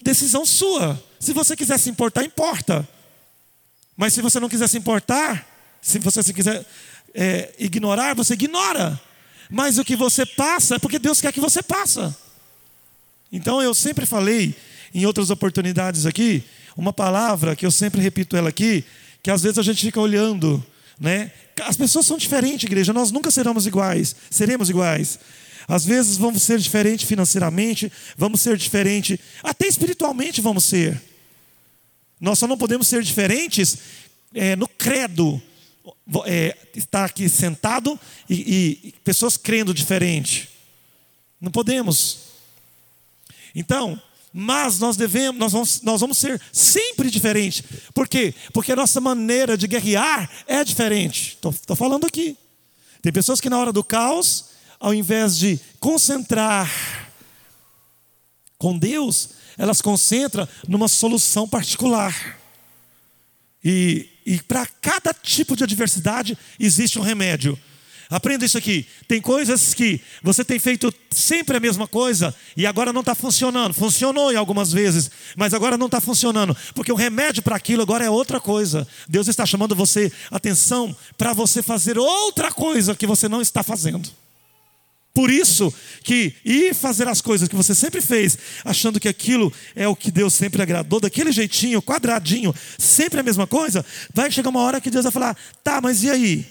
decisão 0.04 0.46
sua. 0.46 1.11
Se 1.22 1.34
você 1.34 1.56
quiser 1.56 1.78
se 1.78 1.88
importar, 1.88 2.26
importa. 2.26 2.88
Mas 3.96 4.12
se 4.12 4.24
você 4.24 4.40
não 4.40 4.50
quiser 4.50 4.68
se 4.68 4.76
importar, 4.76 5.48
se 5.80 6.00
você 6.00 6.24
se 6.24 6.34
quiser 6.34 6.66
é, 7.14 7.54
ignorar, 7.60 8.16
você 8.16 8.34
ignora. 8.34 9.00
Mas 9.48 9.78
o 9.78 9.86
que 9.86 9.96
você 9.96 10.26
passa 10.26 10.76
é 10.76 10.80
porque 10.80 10.98
Deus 10.98 11.22
quer 11.22 11.32
que 11.32 11.40
você 11.40 11.62
passa. 11.62 12.18
Então 13.32 13.62
eu 13.62 13.76
sempre 13.76 14.08
falei 14.08 14.56
em 14.96 15.06
outras 15.06 15.30
oportunidades 15.30 16.08
aqui, 16.08 16.44
uma 16.76 16.92
palavra 16.92 17.56
que 17.56 17.68
eu 17.68 17.72
sempre 17.72 18.02
repito 18.02 18.36
ela 18.36 18.50
aqui, 18.50 18.84
que 19.22 19.30
às 19.30 19.44
vezes 19.44 19.60
a 19.60 19.64
gente 19.64 19.86
fica 19.86 20.02
olhando, 20.02 20.66
né? 21.00 21.32
As 21.62 21.78
pessoas 21.78 22.08
são 22.08 22.18
diferentes, 22.18 22.64
igreja, 22.64 22.92
nós 22.92 23.12
nunca 23.12 23.30
seremos 23.30 23.68
iguais, 23.68 24.16
seremos 24.32 24.72
iguais. 24.72 25.20
Às 25.68 25.86
vezes 25.86 26.18
vamos 26.18 26.42
ser 26.42 26.58
diferentes 26.58 27.08
financeiramente, 27.08 27.92
vamos 28.18 28.42
ser 28.42 28.58
diferentes, 28.58 29.20
até 29.44 29.68
espiritualmente 29.68 30.42
vamos 30.42 30.66
ser. 30.66 31.11
Nós 32.22 32.38
só 32.38 32.46
não 32.46 32.58
podemos 32.58 32.88
ser 32.88 33.02
diferentes 33.02 33.80
é, 34.32 34.56
no 34.56 34.68
credo, 34.68 35.42
é, 36.26 36.56
estar 36.76 37.06
aqui 37.06 37.28
sentado 37.28 38.00
e, 38.30 38.80
e 38.84 38.92
pessoas 39.04 39.38
crendo 39.38 39.74
diferente. 39.74 40.48
Não 41.42 41.50
podemos. 41.50 42.20
Então, 43.56 44.00
mas 44.32 44.78
nós 44.78 44.96
devemos, 44.96 45.40
nós 45.40 45.52
vamos, 45.52 45.82
nós 45.82 46.00
vamos 46.00 46.20
ser 46.20 46.40
sempre 46.54 47.10
diferentes. 47.10 47.64
Por 47.92 48.08
quê? 48.08 48.36
Porque 48.54 48.72
a 48.72 48.76
nossa 48.76 49.02
maneira 49.02 49.58
de 49.58 49.66
guerrear 49.66 50.30
é 50.46 50.64
diferente. 50.64 51.40
Estou 51.44 51.76
falando 51.76 52.06
aqui. 52.06 52.38
Tem 53.02 53.12
pessoas 53.12 53.42
que 53.42 53.50
na 53.50 53.58
hora 53.58 53.74
do 53.74 53.84
caos, 53.84 54.46
ao 54.80 54.94
invés 54.94 55.36
de 55.38 55.60
concentrar 55.80 56.70
com 58.60 58.78
Deus, 58.78 59.41
elas 59.62 59.82
concentram 59.82 60.48
numa 60.68 60.88
solução 60.88 61.48
particular. 61.48 62.40
E 63.64 64.10
e 64.26 64.42
para 64.42 64.66
cada 64.82 65.14
tipo 65.14 65.56
de 65.56 65.64
adversidade 65.64 66.38
existe 66.60 67.00
um 67.00 67.02
remédio. 67.02 67.58
Aprenda 68.10 68.46
isso 68.46 68.58
aqui. 68.58 68.86
Tem 69.08 69.22
coisas 69.22 69.74
que 69.74 70.02
você 70.22 70.44
tem 70.44 70.60
feito 70.60 70.94
sempre 71.10 71.56
a 71.56 71.62
mesma 71.62 71.88
coisa 71.88 72.36
e 72.58 72.68
agora 72.68 72.92
não 72.92 73.00
está 73.00 73.16
funcionando. 73.16 73.74
Funcionou 73.74 74.34
em 74.34 74.36
algumas 74.36 74.72
vezes, 74.72 75.10
mas 75.36 75.54
agora 75.54 75.78
não 75.78 75.86
está 75.86 76.02
funcionando. 76.02 76.56
Porque 76.76 76.92
o 76.92 76.96
remédio 76.96 77.42
para 77.42 77.56
aquilo 77.56 77.82
agora 77.82 78.04
é 78.04 78.10
outra 78.10 78.40
coisa. 78.40 78.86
Deus 79.08 79.30
está 79.30 79.46
chamando 79.46 79.76
você 79.76 80.12
atenção 80.30 80.96
para 81.18 81.32
você 81.32 81.64
fazer 81.64 81.98
outra 81.98 82.52
coisa 82.52 82.96
que 82.96 83.08
você 83.08 83.30
não 83.30 83.42
está 83.42 83.64
fazendo. 83.64 84.12
Por 85.14 85.30
isso 85.30 85.74
que 86.04 86.34
ir 86.46 86.74
fazer 86.74 87.08
as 87.08 87.22
coisas 87.22 87.50
que 87.50 87.56
você 87.56 87.76
sempre 87.76 88.02
fez, 88.02 88.38
achando 88.64 89.00
que 89.00 89.10
aquilo 89.10 89.52
é 89.76 89.88
o 89.88 89.96
que 89.96 90.10
Deus 90.10 90.34
sempre 90.34 90.62
agradou, 90.62 91.02
daquele 91.02 91.32
jeitinho, 91.32 91.82
quadradinho, 91.82 92.56
sempre 92.78 93.20
a 93.20 93.24
mesma 93.24 93.46
coisa, 93.46 93.86
vai 94.14 94.32
chegar 94.32 94.50
uma 94.50 94.62
hora 94.62 94.80
que 94.80 94.90
Deus 94.90 95.04
vai 95.04 95.12
falar: 95.12 95.38
tá, 95.64 95.82
mas 95.82 96.04
e 96.04 96.10
aí? 96.10 96.46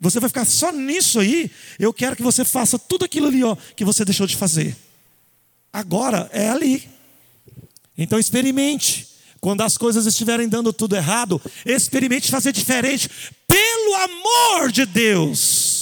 Você 0.00 0.18
vai 0.18 0.30
ficar 0.30 0.44
só 0.44 0.72
nisso 0.72 1.20
aí? 1.20 1.50
Eu 1.78 1.92
quero 1.92 2.16
que 2.16 2.22
você 2.22 2.44
faça 2.44 2.78
tudo 2.78 3.04
aquilo 3.04 3.28
ali 3.28 3.44
ó, 3.44 3.54
que 3.76 3.84
você 3.84 4.04
deixou 4.04 4.26
de 4.26 4.34
fazer. 4.34 4.76
Agora 5.72 6.28
é 6.32 6.48
ali. 6.48 6.88
Então 7.96 8.18
experimente. 8.18 9.08
Quando 9.40 9.62
as 9.62 9.78
coisas 9.78 10.04
estiverem 10.04 10.46
dando 10.48 10.70
tudo 10.70 10.96
errado, 10.96 11.40
experimente 11.64 12.30
fazer 12.30 12.52
diferente, 12.52 13.08
pelo 13.46 13.94
amor 13.94 14.70
de 14.70 14.84
Deus. 14.84 15.79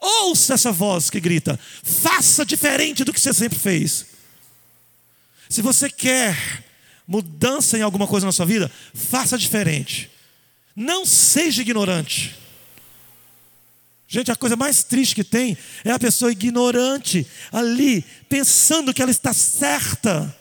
Ouça 0.00 0.54
essa 0.54 0.72
voz 0.72 1.10
que 1.10 1.20
grita: 1.20 1.58
faça 1.82 2.44
diferente 2.44 3.04
do 3.04 3.12
que 3.12 3.20
você 3.20 3.34
sempre 3.34 3.58
fez. 3.58 4.06
Se 5.48 5.60
você 5.60 5.90
quer 5.90 6.64
mudança 7.06 7.76
em 7.76 7.82
alguma 7.82 8.06
coisa 8.06 8.24
na 8.24 8.32
sua 8.32 8.46
vida, 8.46 8.70
faça 8.94 9.36
diferente. 9.36 10.10
Não 10.74 11.04
seja 11.04 11.60
ignorante. 11.60 12.38
Gente, 14.06 14.30
a 14.30 14.36
coisa 14.36 14.56
mais 14.56 14.82
triste 14.82 15.14
que 15.14 15.24
tem 15.24 15.56
é 15.84 15.90
a 15.90 15.98
pessoa 15.98 16.32
ignorante 16.32 17.26
ali, 17.52 18.04
pensando 18.28 18.94
que 18.94 19.02
ela 19.02 19.10
está 19.10 19.32
certa, 19.32 20.36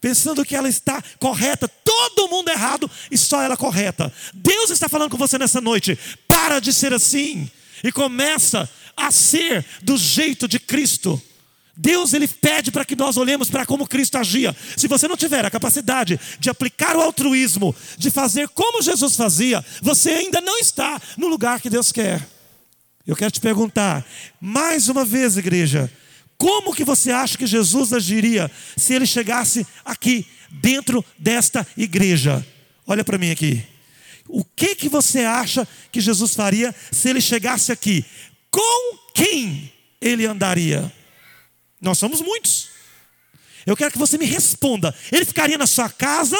pensando 0.00 0.44
que 0.44 0.54
ela 0.54 0.68
está 0.68 1.02
correta, 1.18 1.66
todo 1.66 2.28
mundo 2.28 2.50
errado 2.50 2.90
e 3.10 3.16
só 3.16 3.40
ela 3.42 3.56
correta. 3.56 4.12
Deus 4.34 4.70
está 4.70 4.88
falando 4.88 5.10
com 5.10 5.16
você 5.16 5.38
nessa 5.38 5.60
noite. 5.60 5.98
Para 6.28 6.60
de 6.60 6.72
ser 6.72 6.92
assim 6.92 7.50
e 7.82 7.90
começa 7.90 8.68
a 8.96 9.10
ser 9.10 9.64
do 9.82 9.96
jeito 9.96 10.46
de 10.46 10.58
Cristo. 10.58 11.20
Deus 11.76 12.12
ele 12.12 12.28
pede 12.28 12.70
para 12.70 12.84
que 12.84 12.94
nós 12.94 13.16
olhemos 13.16 13.48
para 13.48 13.64
como 13.64 13.86
Cristo 13.86 14.18
agia. 14.18 14.54
Se 14.76 14.86
você 14.86 15.08
não 15.08 15.16
tiver 15.16 15.44
a 15.44 15.50
capacidade 15.50 16.20
de 16.38 16.50
aplicar 16.50 16.96
o 16.96 17.00
altruísmo, 17.00 17.74
de 17.96 18.10
fazer 18.10 18.48
como 18.50 18.82
Jesus 18.82 19.16
fazia, 19.16 19.64
você 19.80 20.10
ainda 20.10 20.40
não 20.40 20.58
está 20.58 21.00
no 21.16 21.28
lugar 21.28 21.60
que 21.60 21.70
Deus 21.70 21.90
quer. 21.90 22.26
Eu 23.06 23.16
quero 23.16 23.32
te 23.32 23.40
perguntar, 23.40 24.06
mais 24.40 24.88
uma 24.88 25.04
vez, 25.04 25.36
igreja, 25.36 25.90
como 26.36 26.74
que 26.74 26.84
você 26.84 27.10
acha 27.10 27.38
que 27.38 27.46
Jesus 27.46 27.92
agiria 27.92 28.50
se 28.76 28.92
ele 28.94 29.06
chegasse 29.06 29.66
aqui 29.84 30.26
dentro 30.50 31.04
desta 31.18 31.66
igreja? 31.76 32.46
Olha 32.86 33.02
para 33.02 33.18
mim 33.18 33.30
aqui. 33.30 33.71
O 34.28 34.44
que 34.44 34.74
que 34.74 34.88
você 34.88 35.20
acha 35.20 35.66
que 35.90 36.00
Jesus 36.00 36.34
faria 36.34 36.74
se 36.90 37.08
ele 37.08 37.20
chegasse 37.20 37.72
aqui? 37.72 38.04
Com 38.50 38.98
quem 39.14 39.72
ele 40.00 40.26
andaria? 40.26 40.92
Nós 41.80 41.98
somos 41.98 42.20
muitos. 42.20 42.68
Eu 43.66 43.76
quero 43.76 43.92
que 43.92 43.98
você 43.98 44.18
me 44.18 44.24
responda. 44.24 44.94
Ele 45.10 45.24
ficaria 45.24 45.58
na 45.58 45.66
sua 45.66 45.88
casa 45.88 46.36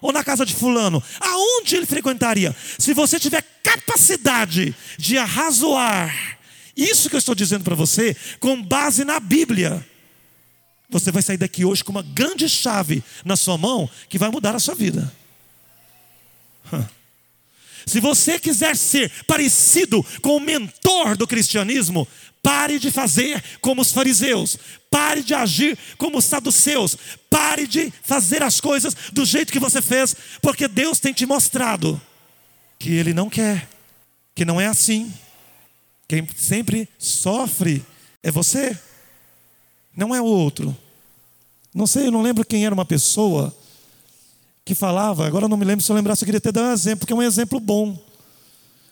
ou 0.00 0.12
na 0.12 0.24
casa 0.24 0.44
de 0.44 0.54
fulano? 0.54 1.02
Aonde 1.20 1.76
ele 1.76 1.86
frequentaria? 1.86 2.54
Se 2.78 2.94
você 2.94 3.18
tiver 3.18 3.42
capacidade 3.62 4.74
de 4.98 5.18
arrazoar 5.18 6.40
isso 6.76 7.08
que 7.10 7.14
eu 7.14 7.18
estou 7.18 7.34
dizendo 7.34 7.64
para 7.64 7.74
você 7.74 8.16
com 8.40 8.62
base 8.62 9.04
na 9.04 9.20
Bíblia, 9.20 9.86
você 10.88 11.10
vai 11.10 11.22
sair 11.22 11.36
daqui 11.36 11.64
hoje 11.64 11.84
com 11.84 11.92
uma 11.92 12.02
grande 12.02 12.48
chave 12.48 13.02
na 13.24 13.36
sua 13.36 13.58
mão 13.58 13.88
que 14.08 14.18
vai 14.18 14.30
mudar 14.30 14.54
a 14.54 14.58
sua 14.58 14.74
vida. 14.74 15.12
Huh. 16.72 16.84
Se 17.86 18.00
você 18.00 18.38
quiser 18.38 18.76
ser 18.76 19.10
parecido 19.26 20.04
com 20.20 20.36
o 20.36 20.40
mentor 20.40 21.16
do 21.16 21.26
cristianismo, 21.26 22.06
Pare 22.42 22.80
de 22.80 22.90
fazer 22.90 23.42
como 23.60 23.82
os 23.82 23.92
fariseus. 23.92 24.58
Pare 24.90 25.22
de 25.22 25.32
agir 25.32 25.78
como 25.96 26.18
os 26.18 26.24
saduceus. 26.24 26.96
Pare 27.30 27.68
de 27.68 27.92
fazer 28.02 28.42
as 28.42 28.60
coisas 28.60 28.94
do 29.12 29.24
jeito 29.24 29.52
que 29.52 29.60
você 29.60 29.80
fez, 29.80 30.16
porque 30.42 30.66
Deus 30.66 30.98
tem 30.98 31.12
te 31.12 31.24
mostrado 31.24 32.00
que 32.80 32.90
Ele 32.90 33.14
não 33.14 33.30
quer, 33.30 33.68
que 34.34 34.44
não 34.44 34.60
é 34.60 34.66
assim. 34.66 35.12
Quem 36.08 36.26
sempre 36.36 36.88
sofre 36.98 37.84
é 38.24 38.30
você, 38.30 38.76
não 39.96 40.12
é 40.12 40.20
o 40.20 40.24
outro. 40.24 40.76
Não 41.72 41.86
sei, 41.86 42.08
eu 42.08 42.10
não 42.10 42.22
lembro 42.22 42.44
quem 42.44 42.66
era 42.66 42.74
uma 42.74 42.84
pessoa 42.84 43.56
que 44.64 44.74
falava, 44.74 45.26
agora 45.26 45.46
eu 45.46 45.48
não 45.48 45.56
me 45.56 45.64
lembro 45.64 45.84
se 45.84 45.90
eu 45.90 45.96
lembrasse, 45.96 46.22
eu 46.22 46.26
queria 46.26 46.40
ter 46.40 46.52
dado 46.52 46.68
um 46.68 46.72
exemplo, 46.72 47.00
porque 47.00 47.12
é 47.12 47.16
um 47.16 47.22
exemplo 47.22 47.58
bom. 47.58 47.98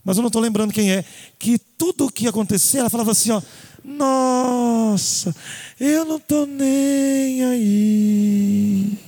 Mas 0.04 0.16
eu 0.16 0.22
não 0.22 0.28
estou 0.28 0.42
lembrando 0.42 0.72
quem 0.72 0.90
é. 0.92 1.04
Que 1.38 1.58
tudo 1.58 2.06
o 2.06 2.10
que 2.10 2.26
acontecia, 2.26 2.80
ela 2.80 2.90
falava 2.90 3.12
assim: 3.12 3.30
ó, 3.30 3.40
nossa, 3.84 5.34
eu 5.78 6.04
não 6.04 6.16
estou 6.16 6.46
nem 6.46 7.44
aí. 7.44 8.98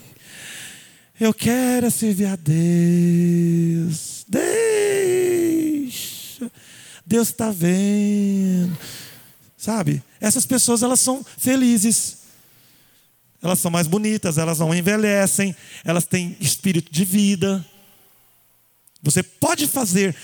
Eu 1.18 1.32
quero 1.32 1.90
servir 1.90 2.26
a 2.26 2.36
Deus. 2.36 4.24
Deixa. 4.28 5.20
Deus 7.06 7.28
está 7.28 7.50
vendo. 7.50 8.76
Sabe? 9.56 10.02
Essas 10.20 10.44
pessoas 10.44 10.82
elas 10.82 11.00
são 11.00 11.24
felizes. 11.38 12.21
Elas 13.42 13.58
são 13.58 13.70
mais 13.70 13.88
bonitas, 13.88 14.38
elas 14.38 14.60
não 14.60 14.74
envelhecem, 14.74 15.54
elas 15.84 16.06
têm 16.06 16.36
espírito 16.40 16.92
de 16.92 17.04
vida. 17.04 17.64
Você 19.02 19.22
pode 19.22 19.66
fazer, 19.66 20.14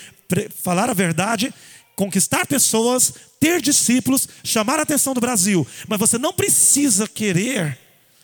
falar 0.63 0.89
a 0.89 0.95
verdade, 0.95 1.53
conquistar 1.97 2.47
pessoas, 2.47 3.13
ter 3.41 3.61
discípulos, 3.61 4.29
chamar 4.45 4.79
a 4.79 4.83
atenção 4.83 5.15
do 5.15 5.21
Brasil, 5.21 5.67
mas 5.89 5.99
você 5.99 6.17
não 6.17 6.33
precisa 6.33 7.09
querer 7.09 7.77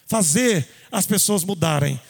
fazer 0.06 0.68
as 0.92 1.06
pessoas 1.06 1.42
mudarem. 1.42 2.00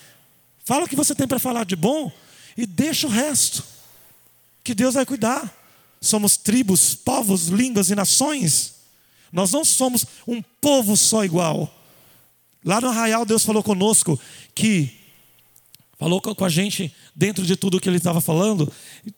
Fala 0.62 0.85
o 0.85 0.88
que 0.88 0.97
você 0.97 1.14
tem 1.14 1.26
para 1.26 1.38
falar 1.38 1.64
de 1.64 1.76
bom 1.76 2.12
e 2.55 2.67
deixa 2.67 3.07
o 3.07 3.11
resto, 3.11 3.64
que 4.62 4.75
Deus 4.75 4.95
vai 4.95 5.07
cuidar. 5.07 5.53
Somos 6.03 6.37
tribos, 6.37 6.95
povos, 6.95 7.47
línguas 7.49 7.88
e 7.88 7.95
nações. 7.95 8.75
Nós 9.33 9.53
não 9.53 9.64
somos 9.64 10.05
um 10.26 10.43
povo 10.43 10.99
só 10.99 11.25
igual. 11.25 11.84
Lá 12.64 12.80
no 12.80 12.88
arraial, 12.88 13.26
Deus 13.26 13.44
falou 13.44 13.62
conosco 13.62 14.18
que, 14.54 14.90
falou 15.99 16.21
com 16.21 16.44
a 16.44 16.49
gente 16.49 16.94
dentro 17.14 17.44
de 17.44 17.56
tudo 17.56 17.76
o 17.76 17.80
que 17.80 17.88
ele 17.88 17.99
estava 17.99 18.21
falando. 18.21 18.73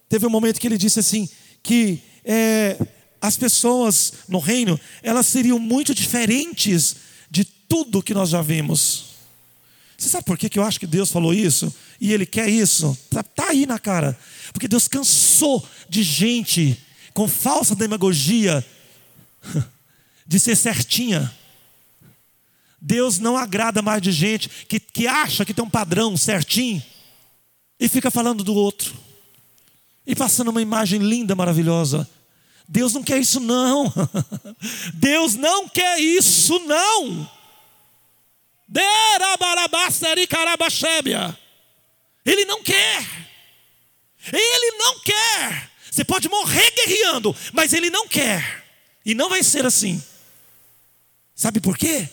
Teve 0.08 0.26
um 0.26 0.30
momento 0.30 0.60
que 0.60 0.66
ele 0.66 0.78
disse 0.78 0.98
assim: 0.98 1.28
que 1.62 2.02
é, 2.24 2.76
as 3.20 3.36
pessoas 3.36 4.12
no 4.28 4.38
reino, 4.38 4.78
elas 5.02 5.26
seriam 5.26 5.58
muito 5.58 5.94
diferentes 5.94 6.96
de 7.30 7.44
tudo 7.44 8.02
que 8.02 8.14
nós 8.14 8.30
já 8.30 8.42
vimos. 8.42 9.16
Você 9.96 10.08
sabe 10.10 10.24
por 10.24 10.36
que, 10.36 10.48
que 10.48 10.58
eu 10.58 10.64
acho 10.64 10.78
que 10.78 10.86
Deus 10.86 11.10
falou 11.10 11.32
isso? 11.32 11.74
E 12.00 12.12
Ele 12.12 12.26
quer 12.26 12.48
isso? 12.48 12.96
Está 13.04 13.22
tá 13.22 13.48
aí 13.48 13.64
na 13.64 13.78
cara. 13.78 14.18
Porque 14.52 14.68
Deus 14.68 14.86
cansou 14.88 15.66
de 15.88 16.02
gente 16.02 16.78
com 17.14 17.26
falsa 17.26 17.74
demagogia 17.74 18.64
de 20.26 20.38
ser 20.38 20.54
certinha. 20.54 21.32
Deus 22.86 23.18
não 23.18 23.36
agrada 23.36 23.82
mais 23.82 24.00
de 24.00 24.12
gente 24.12 24.48
que, 24.48 24.78
que 24.78 25.08
acha 25.08 25.44
que 25.44 25.52
tem 25.52 25.64
um 25.64 25.68
padrão 25.68 26.16
certinho 26.16 26.80
e 27.80 27.88
fica 27.88 28.12
falando 28.12 28.44
do 28.44 28.54
outro 28.54 28.94
e 30.06 30.14
passando 30.14 30.52
uma 30.52 30.62
imagem 30.62 31.00
linda, 31.00 31.34
maravilhosa. 31.34 32.08
Deus 32.68 32.94
não 32.94 33.02
quer 33.02 33.18
isso, 33.18 33.40
não. 33.40 33.92
Deus 34.94 35.34
não 35.34 35.68
quer 35.68 35.98
isso, 35.98 36.60
não. 36.60 37.28
Ele 42.24 42.44
não 42.44 42.62
quer. 42.62 43.04
Ele 44.32 44.76
não 44.78 45.00
quer. 45.00 45.72
Você 45.90 46.04
pode 46.04 46.28
morrer 46.28 46.70
guerreando, 46.70 47.34
mas 47.52 47.72
ele 47.72 47.90
não 47.90 48.06
quer. 48.06 48.64
E 49.04 49.12
não 49.12 49.28
vai 49.28 49.42
ser 49.42 49.66
assim. 49.66 50.00
Sabe 51.34 51.60
por 51.60 51.76
quê? 51.76 52.08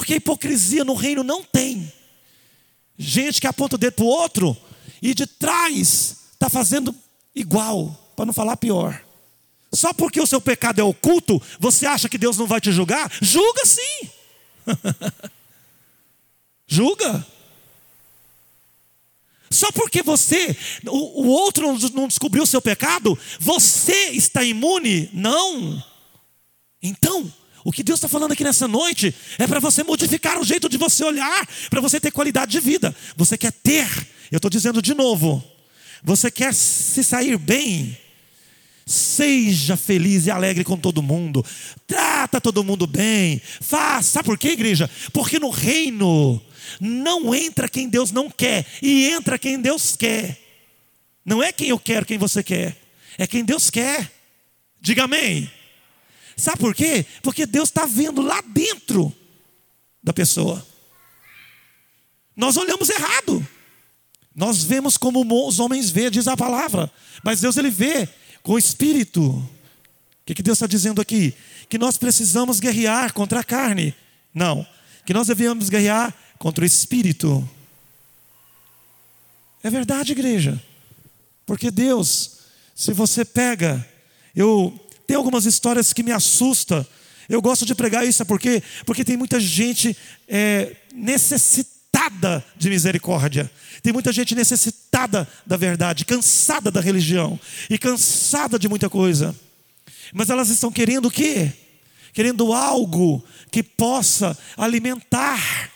Porque 0.00 0.14
hipocrisia 0.14 0.82
no 0.82 0.94
reino 0.94 1.22
não 1.22 1.44
tem. 1.44 1.92
Gente 2.96 3.38
que 3.38 3.46
aponta 3.46 3.74
o 3.74 3.78
dedo 3.78 3.96
para 3.96 4.04
o 4.06 4.08
outro 4.08 4.56
e 5.02 5.12
de 5.12 5.26
trás 5.26 6.16
está 6.32 6.48
fazendo 6.48 6.96
igual, 7.34 8.10
para 8.16 8.24
não 8.24 8.32
falar 8.32 8.56
pior. 8.56 8.98
Só 9.70 9.92
porque 9.92 10.18
o 10.18 10.26
seu 10.26 10.40
pecado 10.40 10.80
é 10.80 10.82
oculto, 10.82 11.38
você 11.58 11.84
acha 11.84 12.08
que 12.08 12.16
Deus 12.16 12.38
não 12.38 12.46
vai 12.46 12.62
te 12.62 12.72
julgar? 12.72 13.12
Julga 13.20 13.60
sim. 13.66 14.10
Julga. 16.66 17.26
Só 19.50 19.70
porque 19.70 20.02
você, 20.02 20.56
o, 20.86 21.24
o 21.24 21.28
outro 21.28 21.76
não 21.92 22.08
descobriu 22.08 22.44
o 22.44 22.46
seu 22.46 22.62
pecado, 22.62 23.18
você 23.38 24.12
está 24.12 24.42
imune? 24.42 25.10
Não. 25.12 25.84
Então, 26.82 27.30
o 27.64 27.72
que 27.72 27.82
Deus 27.82 27.98
está 27.98 28.08
falando 28.08 28.32
aqui 28.32 28.44
nessa 28.44 28.66
noite 28.66 29.14
é 29.38 29.46
para 29.46 29.60
você 29.60 29.82
modificar 29.82 30.38
o 30.40 30.44
jeito 30.44 30.68
de 30.68 30.78
você 30.78 31.04
olhar, 31.04 31.46
para 31.68 31.80
você 31.80 32.00
ter 32.00 32.10
qualidade 32.10 32.52
de 32.52 32.60
vida. 32.60 32.94
Você 33.16 33.36
quer 33.36 33.52
ter, 33.52 33.86
eu 34.30 34.36
estou 34.36 34.50
dizendo 34.50 34.80
de 34.80 34.94
novo, 34.94 35.42
você 36.02 36.30
quer 36.30 36.54
se 36.54 37.04
sair 37.04 37.36
bem, 37.36 37.96
seja 38.86 39.76
feliz 39.76 40.26
e 40.26 40.30
alegre 40.30 40.64
com 40.64 40.76
todo 40.76 41.02
mundo, 41.02 41.44
trata 41.86 42.40
todo 42.40 42.64
mundo 42.64 42.86
bem, 42.86 43.40
faça, 43.60 44.10
sabe 44.10 44.26
por 44.26 44.38
quê, 44.38 44.48
igreja? 44.48 44.90
Porque 45.12 45.38
no 45.38 45.50
reino 45.50 46.40
não 46.80 47.34
entra 47.34 47.68
quem 47.68 47.88
Deus 47.88 48.10
não 48.10 48.30
quer, 48.30 48.66
e 48.80 49.06
entra 49.06 49.38
quem 49.38 49.60
Deus 49.60 49.96
quer. 49.96 50.38
Não 51.24 51.42
é 51.42 51.52
quem 51.52 51.68
eu 51.68 51.78
quero, 51.78 52.06
quem 52.06 52.16
você 52.16 52.42
quer, 52.42 52.76
é 53.18 53.26
quem 53.26 53.44
Deus 53.44 53.68
quer. 53.68 54.10
Diga 54.80 55.04
amém. 55.04 55.50
Sabe 56.40 56.58
por 56.58 56.74
quê? 56.74 57.06
Porque 57.22 57.46
Deus 57.46 57.68
está 57.68 57.86
vendo 57.86 58.22
lá 58.22 58.40
dentro 58.40 59.14
da 60.02 60.12
pessoa. 60.12 60.66
Nós 62.34 62.56
olhamos 62.56 62.88
errado. 62.88 63.46
Nós 64.34 64.62
vemos 64.62 64.96
como 64.96 65.46
os 65.46 65.58
homens 65.58 65.90
vê, 65.90 66.08
diz 66.10 66.26
a 66.26 66.36
palavra. 66.36 66.90
Mas 67.22 67.40
Deus 67.40 67.56
ele 67.56 67.70
vê 67.70 68.08
com 68.42 68.52
o 68.52 68.58
espírito. 68.58 69.22
O 69.22 69.48
que, 70.24 70.34
que 70.34 70.42
Deus 70.42 70.56
está 70.56 70.66
dizendo 70.66 71.00
aqui? 71.00 71.34
Que 71.68 71.76
nós 71.78 71.98
precisamos 71.98 72.60
guerrear 72.60 73.12
contra 73.12 73.40
a 73.40 73.44
carne. 73.44 73.94
Não. 74.32 74.66
Que 75.04 75.12
nós 75.12 75.26
devemos 75.26 75.68
guerrear 75.68 76.14
contra 76.38 76.64
o 76.64 76.66
espírito. 76.66 77.48
É 79.62 79.68
verdade, 79.68 80.12
igreja. 80.12 80.60
Porque 81.44 81.70
Deus, 81.70 82.38
se 82.74 82.92
você 82.92 83.24
pega, 83.24 83.86
eu 84.34 84.78
tem 85.10 85.16
algumas 85.16 85.44
histórias 85.44 85.92
que 85.92 86.04
me 86.04 86.12
assustam. 86.12 86.86
Eu 87.28 87.42
gosto 87.42 87.66
de 87.66 87.74
pregar 87.74 88.06
isso, 88.06 88.24
por 88.24 88.38
quê? 88.38 88.62
Porque 88.86 89.02
tem 89.04 89.16
muita 89.16 89.40
gente 89.40 89.96
é, 90.28 90.76
necessitada 90.94 92.44
de 92.56 92.70
misericórdia. 92.70 93.50
Tem 93.82 93.92
muita 93.92 94.12
gente 94.12 94.36
necessitada 94.36 95.26
da 95.44 95.56
verdade, 95.56 96.04
cansada 96.04 96.70
da 96.70 96.80
religião 96.80 97.40
e 97.68 97.76
cansada 97.76 98.56
de 98.56 98.68
muita 98.68 98.88
coisa. 98.88 99.34
Mas 100.12 100.30
elas 100.30 100.48
estão 100.48 100.70
querendo 100.70 101.06
o 101.06 101.10
quê? 101.10 101.52
Querendo 102.12 102.52
algo 102.52 103.20
que 103.50 103.64
possa 103.64 104.38
alimentar 104.56 105.72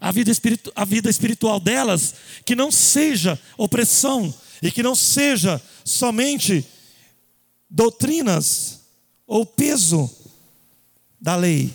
a 0.00 0.12
vida, 0.12 0.30
espiritu 0.30 0.72
a 0.76 0.84
vida 0.84 1.10
espiritual 1.10 1.58
delas, 1.58 2.14
que 2.44 2.54
não 2.54 2.70
seja 2.70 3.36
opressão 3.58 4.32
e 4.62 4.70
que 4.70 4.84
não 4.84 4.94
seja 4.94 5.60
somente 5.84 6.64
doutrinas 7.72 8.80
ou 9.26 9.46
peso 9.46 10.10
da 11.18 11.34
lei. 11.34 11.72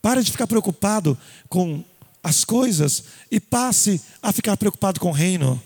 Pare 0.00 0.22
de 0.22 0.32
ficar 0.32 0.46
preocupado 0.46 1.18
com 1.48 1.84
as 2.22 2.44
coisas 2.44 3.04
e 3.30 3.38
passe 3.38 4.00
a 4.22 4.32
ficar 4.32 4.56
preocupado 4.56 4.98
com 4.98 5.10
o 5.10 5.12
reino. 5.12 5.62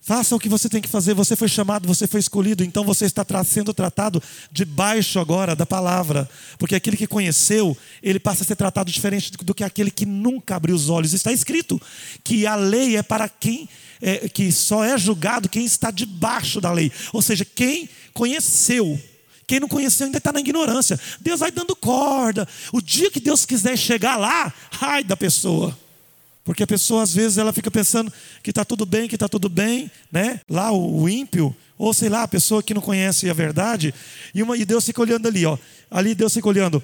Faça 0.00 0.36
o 0.36 0.38
que 0.38 0.50
você 0.50 0.68
tem 0.68 0.82
que 0.82 0.88
fazer. 0.88 1.14
Você 1.14 1.34
foi 1.34 1.48
chamado, 1.48 1.88
você 1.88 2.06
foi 2.06 2.20
escolhido, 2.20 2.62
então 2.62 2.84
você 2.84 3.06
está 3.06 3.24
sendo 3.42 3.72
tratado 3.72 4.22
debaixo 4.52 5.18
agora 5.18 5.56
da 5.56 5.64
palavra. 5.64 6.28
Porque 6.58 6.74
aquele 6.74 6.96
que 6.96 7.06
conheceu, 7.06 7.74
ele 8.02 8.20
passa 8.20 8.42
a 8.42 8.46
ser 8.46 8.56
tratado 8.56 8.90
diferente 8.90 9.32
do 9.32 9.54
que 9.54 9.64
aquele 9.64 9.90
que 9.90 10.04
nunca 10.04 10.56
abriu 10.56 10.76
os 10.76 10.90
olhos. 10.90 11.14
Está 11.14 11.32
escrito 11.32 11.80
que 12.22 12.46
a 12.46 12.54
lei 12.54 12.98
é 12.98 13.02
para 13.02 13.30
quem, 13.30 13.66
é, 14.04 14.28
que 14.28 14.52
só 14.52 14.84
é 14.84 14.98
julgado 14.98 15.48
quem 15.48 15.64
está 15.64 15.90
debaixo 15.90 16.60
da 16.60 16.70
lei. 16.70 16.92
Ou 17.10 17.22
seja, 17.22 17.42
quem 17.42 17.88
conheceu. 18.12 19.00
Quem 19.46 19.58
não 19.58 19.66
conheceu 19.66 20.04
ainda 20.04 20.18
está 20.18 20.30
na 20.30 20.40
ignorância. 20.40 21.00
Deus 21.22 21.40
vai 21.40 21.50
dando 21.50 21.74
corda. 21.74 22.46
O 22.70 22.82
dia 22.82 23.10
que 23.10 23.18
Deus 23.18 23.46
quiser 23.46 23.78
chegar 23.78 24.16
lá, 24.16 24.52
ai 24.78 25.02
da 25.02 25.16
pessoa. 25.16 25.76
Porque 26.44 26.62
a 26.62 26.66
pessoa, 26.66 27.02
às 27.02 27.14
vezes, 27.14 27.38
ela 27.38 27.50
fica 27.50 27.70
pensando 27.70 28.12
que 28.42 28.50
está 28.50 28.62
tudo 28.62 28.84
bem, 28.84 29.08
que 29.08 29.16
está 29.16 29.26
tudo 29.26 29.48
bem, 29.48 29.90
né? 30.12 30.38
Lá 30.50 30.70
o, 30.70 31.00
o, 31.00 31.08
ímpio, 31.08 31.56
ou 31.78 31.94
sei 31.94 32.10
lá, 32.10 32.24
a 32.24 32.28
pessoa 32.28 32.62
que 32.62 32.74
não 32.74 32.82
conhece 32.82 33.30
a 33.30 33.32
verdade, 33.32 33.94
e, 34.34 34.42
uma, 34.42 34.54
e 34.54 34.66
Deus 34.66 34.84
fica 34.84 35.00
olhando 35.00 35.26
ali, 35.26 35.46
ó. 35.46 35.56
Ali 35.90 36.14
Deus 36.14 36.34
fica 36.34 36.46
olhando 36.46 36.82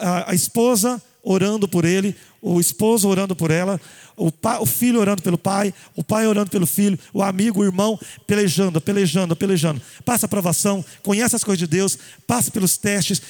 a, 0.00 0.30
a 0.30 0.34
esposa 0.34 1.02
orando 1.24 1.66
por 1.66 1.84
ele, 1.84 2.14
o 2.40 2.60
esposo 2.60 3.08
orando 3.08 3.34
por 3.34 3.50
ela, 3.50 3.80
o, 4.16 4.30
pai, 4.30 4.58
o 4.60 4.66
filho 4.66 5.00
orando 5.00 5.22
pelo 5.22 5.38
pai, 5.38 5.72
o 5.96 6.04
pai 6.04 6.26
orando 6.26 6.50
pelo 6.50 6.66
filho, 6.66 6.98
o 7.12 7.22
amigo, 7.22 7.60
o 7.60 7.64
irmão 7.64 7.98
pelejando, 8.26 8.80
pelejando, 8.80 9.34
pelejando. 9.34 9.80
Passa 10.04 10.26
a 10.26 10.28
aprovação, 10.28 10.84
conhece 11.02 11.34
as 11.34 11.42
coisas 11.42 11.58
de 11.58 11.66
Deus, 11.66 11.98
passa 12.26 12.50
pelos 12.50 12.76
testes, 12.76 13.22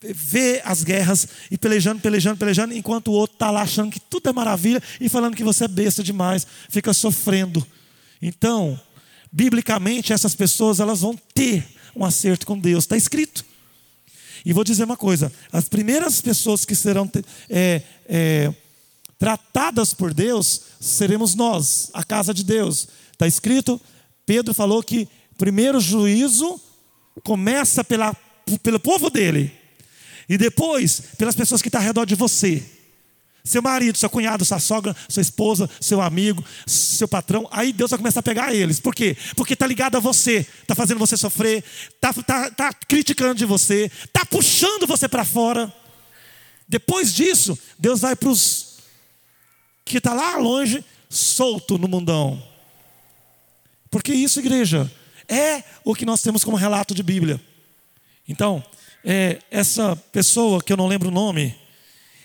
vê 0.00 0.62
as 0.64 0.82
guerras 0.82 1.28
e 1.50 1.58
pelejando, 1.58 2.00
pelejando, 2.00 2.38
pelejando, 2.38 2.74
enquanto 2.74 3.08
o 3.08 3.12
outro 3.12 3.34
está 3.34 3.50
lá 3.50 3.62
achando 3.62 3.92
que 3.92 4.00
tudo 4.00 4.30
é 4.30 4.32
maravilha 4.32 4.82
e 5.00 5.08
falando 5.08 5.36
que 5.36 5.44
você 5.44 5.64
é 5.64 5.68
besta 5.68 6.02
demais, 6.02 6.46
fica 6.70 6.92
sofrendo. 6.94 7.64
Então, 8.22 8.80
biblicamente, 9.30 10.12
essas 10.12 10.34
pessoas 10.34 10.80
elas 10.80 11.00
vão 11.00 11.16
ter 11.34 11.66
um 11.94 12.04
acerto 12.04 12.46
com 12.46 12.58
Deus, 12.58 12.84
está 12.84 12.96
escrito. 12.96 13.44
E 14.44 14.52
vou 14.52 14.64
dizer 14.64 14.84
uma 14.84 14.96
coisa: 14.96 15.32
as 15.52 15.68
primeiras 15.68 16.20
pessoas 16.20 16.64
que 16.64 16.74
serão 16.74 17.10
é, 17.48 17.82
é, 18.06 18.54
tratadas 19.18 19.92
por 19.92 20.14
Deus 20.14 20.62
seremos 20.80 21.34
nós, 21.34 21.90
a 21.92 22.04
casa 22.04 22.32
de 22.32 22.44
Deus. 22.44 22.88
Está 23.12 23.26
escrito, 23.26 23.80
Pedro 24.24 24.54
falou 24.54 24.82
que 24.82 25.08
o 25.32 25.36
primeiro 25.36 25.80
juízo 25.80 26.60
começa 27.24 27.82
pela, 27.82 28.16
pelo 28.62 28.78
povo 28.78 29.10
dele, 29.10 29.52
e 30.28 30.38
depois 30.38 31.02
pelas 31.16 31.34
pessoas 31.34 31.60
que 31.60 31.68
estão 31.68 31.80
ao 31.80 31.86
redor 31.86 32.04
de 32.04 32.14
você. 32.14 32.77
Seu 33.44 33.62
marido, 33.62 33.96
seu 33.96 34.10
cunhado, 34.10 34.44
sua 34.44 34.58
sogra, 34.58 34.94
sua 35.08 35.22
esposa, 35.22 35.70
seu 35.80 36.00
amigo, 36.00 36.44
seu 36.66 37.08
patrão. 37.08 37.48
Aí 37.50 37.72
Deus 37.72 37.90
vai 37.90 37.98
começar 37.98 38.20
a 38.20 38.22
pegar 38.22 38.54
eles. 38.54 38.78
Por 38.78 38.94
quê? 38.94 39.16
Porque 39.36 39.54
está 39.54 39.66
ligado 39.66 39.96
a 39.96 40.00
você, 40.00 40.46
está 40.60 40.74
fazendo 40.74 40.98
você 40.98 41.16
sofrer, 41.16 41.64
está 41.94 42.12
tá, 42.12 42.50
tá 42.50 42.72
criticando 42.72 43.34
de 43.34 43.44
você, 43.44 43.90
está 44.04 44.24
puxando 44.26 44.86
você 44.86 45.08
para 45.08 45.24
fora. 45.24 45.72
Depois 46.68 47.14
disso, 47.14 47.58
Deus 47.78 48.00
vai 48.00 48.14
para 48.14 48.28
os 48.28 48.78
que 49.84 49.98
está 49.98 50.12
lá 50.12 50.36
longe, 50.36 50.84
solto 51.08 51.78
no 51.78 51.88
mundão. 51.88 52.42
Porque 53.90 54.12
isso, 54.12 54.38
igreja, 54.38 54.90
é 55.26 55.62
o 55.82 55.94
que 55.94 56.04
nós 56.04 56.20
temos 56.20 56.44
como 56.44 56.56
relato 56.56 56.94
de 56.94 57.02
Bíblia. 57.02 57.40
Então, 58.28 58.62
é, 59.02 59.38
essa 59.50 59.96
pessoa 60.12 60.62
que 60.62 60.72
eu 60.72 60.76
não 60.76 60.86
lembro 60.86 61.08
o 61.08 61.12
nome, 61.12 61.56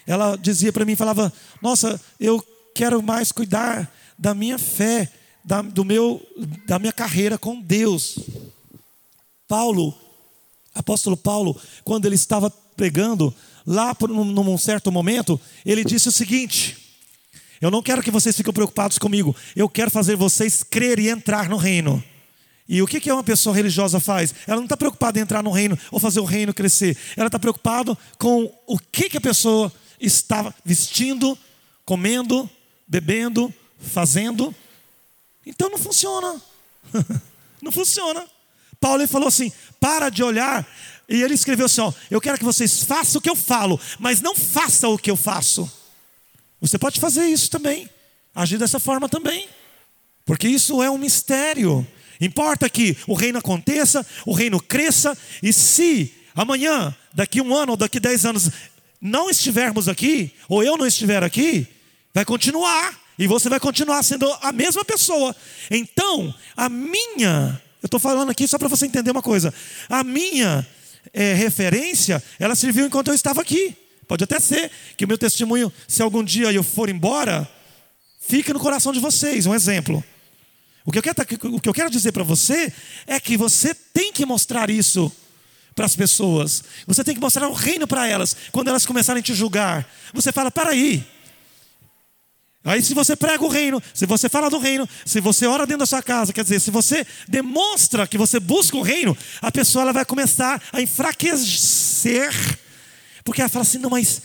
ela 0.06 0.36
dizia 0.36 0.72
para 0.74 0.86
mim, 0.86 0.96
falava: 0.96 1.32
Nossa, 1.62 2.00
eu 2.20 2.44
quero 2.74 3.02
mais 3.02 3.32
cuidar 3.32 3.92
da 4.18 4.34
minha 4.34 4.58
fé, 4.58 5.12
da, 5.44 5.62
do 5.62 5.84
meu, 5.84 6.22
da 6.66 6.80
minha 6.80 6.94
carreira 6.94 7.38
com 7.38 7.60
Deus. 7.60 8.18
Paulo, 9.48 9.98
apóstolo 10.74 11.16
Paulo, 11.16 11.60
quando 11.84 12.06
ele 12.06 12.16
estava 12.16 12.50
pregando, 12.50 13.34
lá 13.66 13.94
por, 13.94 14.10
num, 14.10 14.26
num 14.26 14.58
certo 14.58 14.92
momento, 14.92 15.40
ele 15.66 15.84
disse 15.84 16.10
o 16.10 16.12
seguinte: 16.12 16.78
Eu 17.62 17.72
não 17.72 17.82
quero 17.82 18.04
que 18.04 18.12
vocês 18.12 18.36
fiquem 18.36 18.54
preocupados 18.54 18.98
comigo, 18.98 19.36
eu 19.56 19.70
quero 19.70 19.92
fazer 19.92 20.16
vocês 20.16 20.64
crer 20.64 21.00
e 21.00 21.10
entrar 21.10 21.50
no 21.50 21.58
reino. 21.58 22.04
E 22.68 22.82
o 22.82 22.88
que 22.88 23.12
uma 23.12 23.24
pessoa 23.24 23.54
religiosa 23.54 24.00
faz? 24.00 24.34
Ela 24.48 24.56
não 24.56 24.64
está 24.64 24.78
preocupada 24.78 25.20
em 25.20 25.22
entrar 25.22 25.44
no 25.44 25.52
reino 25.52 25.78
ou 25.92 26.00
fazer 26.00 26.22
o 26.22 26.26
reino 26.26 26.54
crescer. 26.54 26.98
Ela 27.18 27.28
está 27.28 27.38
preocupada 27.38 27.98
com 28.18 28.50
o 28.66 28.80
que 28.80 29.18
a 29.18 29.22
pessoa 29.22 29.72
estava 30.06 30.54
vestindo, 30.64 31.38
comendo, 31.86 32.50
bebendo, 32.88 33.54
fazendo. 33.80 34.54
Então 35.46 35.70
não 35.70 35.78
funciona. 35.78 36.42
não 37.62 37.72
funciona. 37.72 38.26
Paulo 38.80 39.08
falou 39.08 39.28
assim: 39.28 39.52
para 39.80 40.10
de 40.10 40.24
olhar. 40.24 40.68
E 41.08 41.22
ele 41.22 41.34
escreveu 41.34 41.66
assim: 41.66 41.82
ó, 41.82 41.92
eu 42.12 42.22
quero 42.22 42.38
que 42.38 42.44
vocês 42.44 42.84
façam 42.84 43.20
o 43.20 43.22
que 43.22 43.30
eu 43.30 43.36
falo, 43.36 43.80
mas 44.00 44.22
não 44.22 44.36
façam 44.36 44.94
o 44.94 44.98
que 44.98 45.12
eu 45.12 45.16
faço. 45.16 45.72
Você 46.60 46.78
pode 46.78 47.00
fazer 47.00 47.26
isso 47.26 47.50
também, 47.50 47.90
agir 48.34 48.58
dessa 48.58 48.80
forma 48.80 49.10
também, 49.10 49.50
porque 50.26 50.48
isso 50.48 50.82
é 50.82 50.90
um 50.90 50.98
mistério. 50.98 51.86
Importa 52.22 52.70
que 52.70 52.96
o 53.06 53.14
reino 53.14 53.40
aconteça, 53.40 54.06
o 54.26 54.34
reino 54.34 54.62
cresça, 54.62 55.18
e 55.42 55.52
se 55.52 56.14
amanhã, 56.34 56.96
daqui 57.14 57.42
um 57.42 57.54
ano 57.54 57.72
ou 57.72 57.78
daqui 57.78 58.00
dez 58.00 58.26
anos, 58.26 58.50
não 59.04 59.30
estivermos 59.30 59.90
aqui, 59.90 60.32
ou 60.48 60.64
eu 60.64 60.78
não 60.78 60.88
estiver 60.88 61.22
aqui, 61.24 61.68
vai 62.14 62.24
continuar. 62.24 62.98
E 63.20 63.28
você 63.28 63.50
vai 63.50 63.60
continuar 63.60 64.02
sendo 64.02 64.32
a 64.42 64.54
mesma 64.54 64.84
pessoa. 64.86 65.36
Então, 65.70 66.34
a 66.56 66.70
minha, 66.70 67.62
eu 67.82 67.88
estou 67.88 68.00
falando 68.00 68.32
aqui 68.32 68.48
só 68.48 68.58
para 68.58 68.70
você 68.70 68.86
entender 68.86 69.12
uma 69.12 69.22
coisa. 69.22 69.54
A 69.90 70.04
minha 70.04 70.66
é, 71.14 71.34
referência, 71.34 72.24
ela 72.40 72.56
serviu 72.56 72.86
enquanto 72.86 73.10
eu 73.10 73.14
estava 73.14 73.42
aqui. 73.42 73.76
Pode 74.08 74.24
até 74.24 74.40
ser 74.40 74.72
que 74.98 75.04
o 75.04 75.08
meu 75.08 75.18
testemunho, 75.18 75.72
se 75.88 76.02
algum 76.02 76.24
dia 76.24 76.52
eu 76.52 76.64
for 76.64 76.90
embora, 76.90 77.48
fique 78.22 78.54
no 78.54 78.60
coração 78.60 78.94
de 78.94 79.00
vocês. 79.00 79.46
Um 79.46 79.54
exemplo. 79.54 80.04
O 80.86 80.92
que 80.92 80.98
eu 80.98 81.04
quero, 81.04 81.16
o 81.56 81.62
que 81.62 81.70
eu 81.70 81.74
quero 81.74 81.90
dizer 81.90 82.14
para 82.14 82.24
você 82.24 82.74
é 83.06 83.20
que 83.20 83.38
você 83.38 83.76
tem 83.76 84.12
que 84.12 84.26
mostrar 84.26 84.70
isso 84.70 85.12
para 85.76 85.86
as 85.86 85.96
pessoas. 85.96 86.64
Você 86.88 87.04
tem 87.04 87.16
que 87.16 87.22
mostrar 87.22 87.48
o 87.48 87.54
reino 87.54 87.88
para 87.88 88.08
elas. 88.08 88.36
Quando 88.52 88.68
elas 88.68 88.86
começarem 88.86 89.20
a 89.20 89.24
te 89.24 89.34
julgar, 89.34 89.88
você 90.14 90.32
fala: 90.32 90.52
para 90.52 90.72
aí. 90.72 91.06
Aí, 92.66 92.82
se 92.82 92.94
você 92.94 93.14
prega 93.16 93.44
o 93.44 93.50
reino, 93.50 93.82
se 93.94 94.06
você 94.06 94.30
fala 94.30 94.50
do 94.50 94.58
reino, 94.58 94.88
se 95.06 95.20
você 95.20 95.46
ora 95.46 95.66
dentro 95.66 95.80
da 95.80 95.86
sua 95.86 96.02
casa, 96.02 96.32
quer 96.32 96.44
dizer, 96.44 96.62
se 96.62 96.72
você 96.72 97.06
demonstra 97.28 98.08
que 98.08 98.18
você 98.18 98.40
busca 98.40 98.78
o 98.78 98.82
reino, 98.82 99.18
a 99.42 99.52
pessoa 99.52 99.82
ela 99.82 99.92
vai 99.92 100.06
começar 100.06 100.62
a 100.72 100.82
enfraquecer, 100.82 102.32
porque 103.26 103.42
ela 103.42 103.50
fala 103.50 103.64
assim: 103.64 103.80
não, 103.80 103.90
mas 103.90 104.22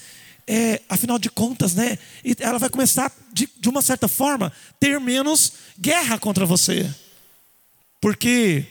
é, 0.47 0.81
afinal 0.89 1.19
de 1.19 1.29
contas, 1.29 1.75
né? 1.75 1.99
E 2.25 2.37
ela 2.39 2.59
vai 2.59 2.71
começar, 2.71 3.13
de, 3.33 3.49
de 3.59 3.69
uma 3.69 3.83
certa 3.83 4.07
forma, 4.07 4.53
ter 4.79 5.01
menos 5.01 5.53
guerra 5.79 6.17
contra 6.17 6.47
você. 6.47 6.89
Porque 8.01 8.65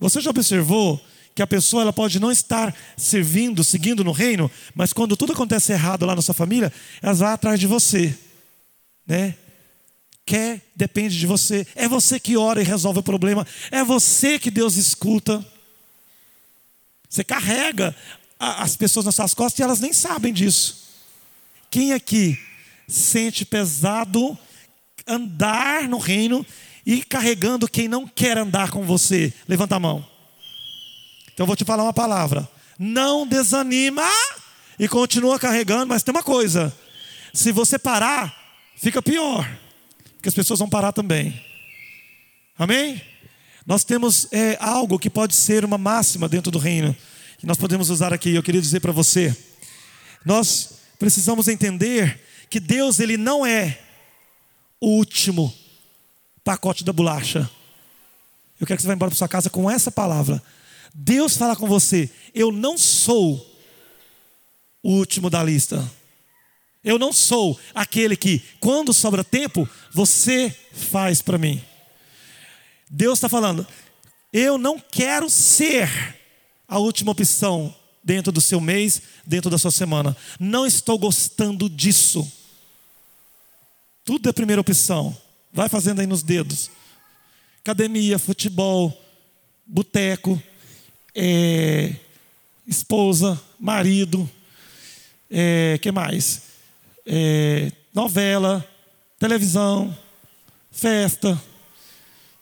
você 0.00 0.20
já 0.20 0.30
observou 0.30 1.00
que 1.34 1.42
a 1.42 1.46
pessoa 1.46 1.82
ela 1.82 1.92
pode 1.92 2.20
não 2.20 2.30
estar 2.30 2.74
servindo, 2.96 3.64
seguindo 3.64 4.04
no 4.04 4.12
reino, 4.12 4.50
mas 4.74 4.92
quando 4.92 5.16
tudo 5.16 5.32
acontece 5.32 5.72
errado 5.72 6.06
lá 6.06 6.14
na 6.14 6.22
sua 6.22 6.34
família, 6.34 6.72
elas 7.02 7.18
vão 7.18 7.28
atrás 7.28 7.58
de 7.58 7.66
você, 7.66 8.16
né? 9.06 9.34
Quer, 10.24 10.62
depende 10.74 11.18
de 11.18 11.26
você. 11.26 11.66
É 11.74 11.86
você 11.86 12.18
que 12.18 12.36
ora 12.36 12.62
e 12.62 12.64
resolve 12.64 13.00
o 13.00 13.02
problema. 13.02 13.46
É 13.70 13.84
você 13.84 14.38
que 14.38 14.50
Deus 14.50 14.76
escuta. 14.76 15.44
Você 17.10 17.22
carrega 17.22 17.94
as 18.38 18.74
pessoas 18.74 19.04
nas 19.04 19.14
suas 19.14 19.34
costas 19.34 19.58
e 19.58 19.62
elas 19.62 19.80
nem 19.80 19.92
sabem 19.92 20.32
disso. 20.32 20.84
Quem 21.70 21.92
aqui 21.92 22.38
sente 22.88 23.44
pesado 23.44 24.38
andar 25.06 25.88
no 25.88 25.98
reino 25.98 26.46
e 26.86 27.02
carregando 27.02 27.68
quem 27.68 27.86
não 27.86 28.06
quer 28.06 28.38
andar 28.38 28.70
com 28.70 28.82
você? 28.82 29.30
Levanta 29.46 29.76
a 29.76 29.80
mão. 29.80 30.13
Então 31.34 31.44
eu 31.44 31.46
vou 31.48 31.56
te 31.56 31.64
falar 31.64 31.82
uma 31.82 31.92
palavra. 31.92 32.48
Não 32.78 33.26
desanima 33.26 34.08
e 34.78 34.88
continua 34.88 35.38
carregando, 35.38 35.88
mas 35.88 36.02
tem 36.02 36.14
uma 36.14 36.22
coisa: 36.22 36.74
se 37.32 37.52
você 37.52 37.78
parar, 37.78 38.34
fica 38.76 39.02
pior, 39.02 39.46
porque 40.14 40.28
as 40.28 40.34
pessoas 40.34 40.60
vão 40.60 40.68
parar 40.68 40.92
também. 40.92 41.38
Amém? 42.56 43.02
Nós 43.66 43.82
temos 43.82 44.28
é, 44.30 44.56
algo 44.60 44.98
que 44.98 45.10
pode 45.10 45.34
ser 45.34 45.64
uma 45.64 45.78
máxima 45.78 46.28
dentro 46.28 46.50
do 46.50 46.58
reino, 46.58 46.94
que 47.38 47.46
nós 47.46 47.58
podemos 47.58 47.90
usar 47.90 48.12
aqui. 48.12 48.34
Eu 48.34 48.42
queria 48.42 48.60
dizer 48.60 48.80
para 48.80 48.92
você: 48.92 49.36
nós 50.24 50.74
precisamos 50.98 51.48
entender 51.48 52.20
que 52.48 52.60
Deus 52.60 53.00
ele 53.00 53.16
não 53.16 53.44
é 53.44 53.80
o 54.80 54.88
último 54.98 55.52
pacote 56.44 56.84
da 56.84 56.92
bolacha. 56.92 57.50
Eu 58.60 58.66
quero 58.66 58.76
que 58.76 58.82
você 58.82 58.88
vá 58.88 58.94
embora 58.94 59.10
para 59.10 59.18
sua 59.18 59.28
casa 59.28 59.50
com 59.50 59.68
essa 59.68 59.90
palavra. 59.90 60.40
Deus 60.94 61.36
fala 61.36 61.56
com 61.56 61.66
você: 61.66 62.08
eu 62.32 62.52
não 62.52 62.78
sou 62.78 63.44
o 64.80 64.92
último 64.92 65.28
da 65.28 65.42
lista. 65.42 65.90
Eu 66.84 66.98
não 66.98 67.12
sou 67.12 67.58
aquele 67.74 68.14
que, 68.14 68.42
quando 68.60 68.92
sobra 68.92 69.24
tempo, 69.24 69.66
você 69.90 70.54
faz 70.72 71.22
para 71.22 71.38
mim. 71.38 71.60
Deus 72.90 73.18
está 73.18 73.28
falando, 73.28 73.66
eu 74.30 74.58
não 74.58 74.78
quero 74.78 75.30
ser 75.30 75.88
a 76.68 76.78
última 76.78 77.12
opção 77.12 77.74
dentro 78.04 78.30
do 78.30 78.40
seu 78.40 78.60
mês, 78.60 79.00
dentro 79.26 79.50
da 79.50 79.56
sua 79.56 79.70
semana. 79.70 80.14
Não 80.38 80.66
estou 80.66 80.98
gostando 80.98 81.70
disso. 81.70 82.30
Tudo 84.04 84.28
é 84.28 84.32
primeira 84.32 84.60
opção. 84.60 85.16
Vai 85.50 85.70
fazendo 85.70 86.00
aí 86.00 86.06
nos 86.06 86.22
dedos. 86.22 86.70
Academia, 87.60 88.18
futebol, 88.18 88.92
boteco, 89.66 90.40
é, 91.14 91.94
esposa, 92.66 93.40
marido, 93.58 94.28
é, 95.30 95.78
que 95.80 95.92
mais? 95.92 96.42
É, 97.06 97.70
novela, 97.92 98.66
televisão, 99.18 99.96
festa, 100.70 101.40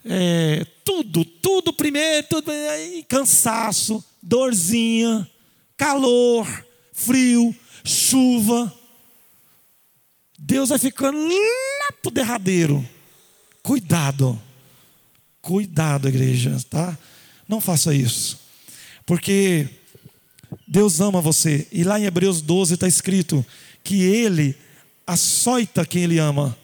é, 0.04 0.66
tudo, 0.84 1.24
tudo 1.24 1.72
primeiro, 1.72 2.26
tudo, 2.28 2.50
aí, 2.50 3.04
cansaço, 3.08 4.04
dorzinha, 4.22 5.28
calor, 5.76 6.46
frio, 6.92 7.54
chuva. 7.84 8.72
Deus 10.38 10.70
vai 10.70 10.78
ficando 10.78 11.18
lá 11.18 11.92
pro 12.02 12.10
derradeiro. 12.10 12.86
Cuidado. 13.62 14.40
Cuidado, 15.40 16.08
igreja, 16.08 16.56
tá? 16.68 16.96
Não 17.48 17.60
faça 17.60 17.94
isso. 17.94 18.41
Porque 19.06 19.68
Deus 20.66 21.00
ama 21.00 21.20
você. 21.20 21.66
E 21.72 21.84
lá 21.84 21.98
em 21.98 22.04
Hebreus 22.04 22.40
12 22.40 22.74
está 22.74 22.86
escrito 22.86 23.44
que 23.82 24.02
Ele 24.02 24.54
açoita 25.06 25.84
quem 25.84 26.04
Ele 26.04 26.18
ama. 26.18 26.56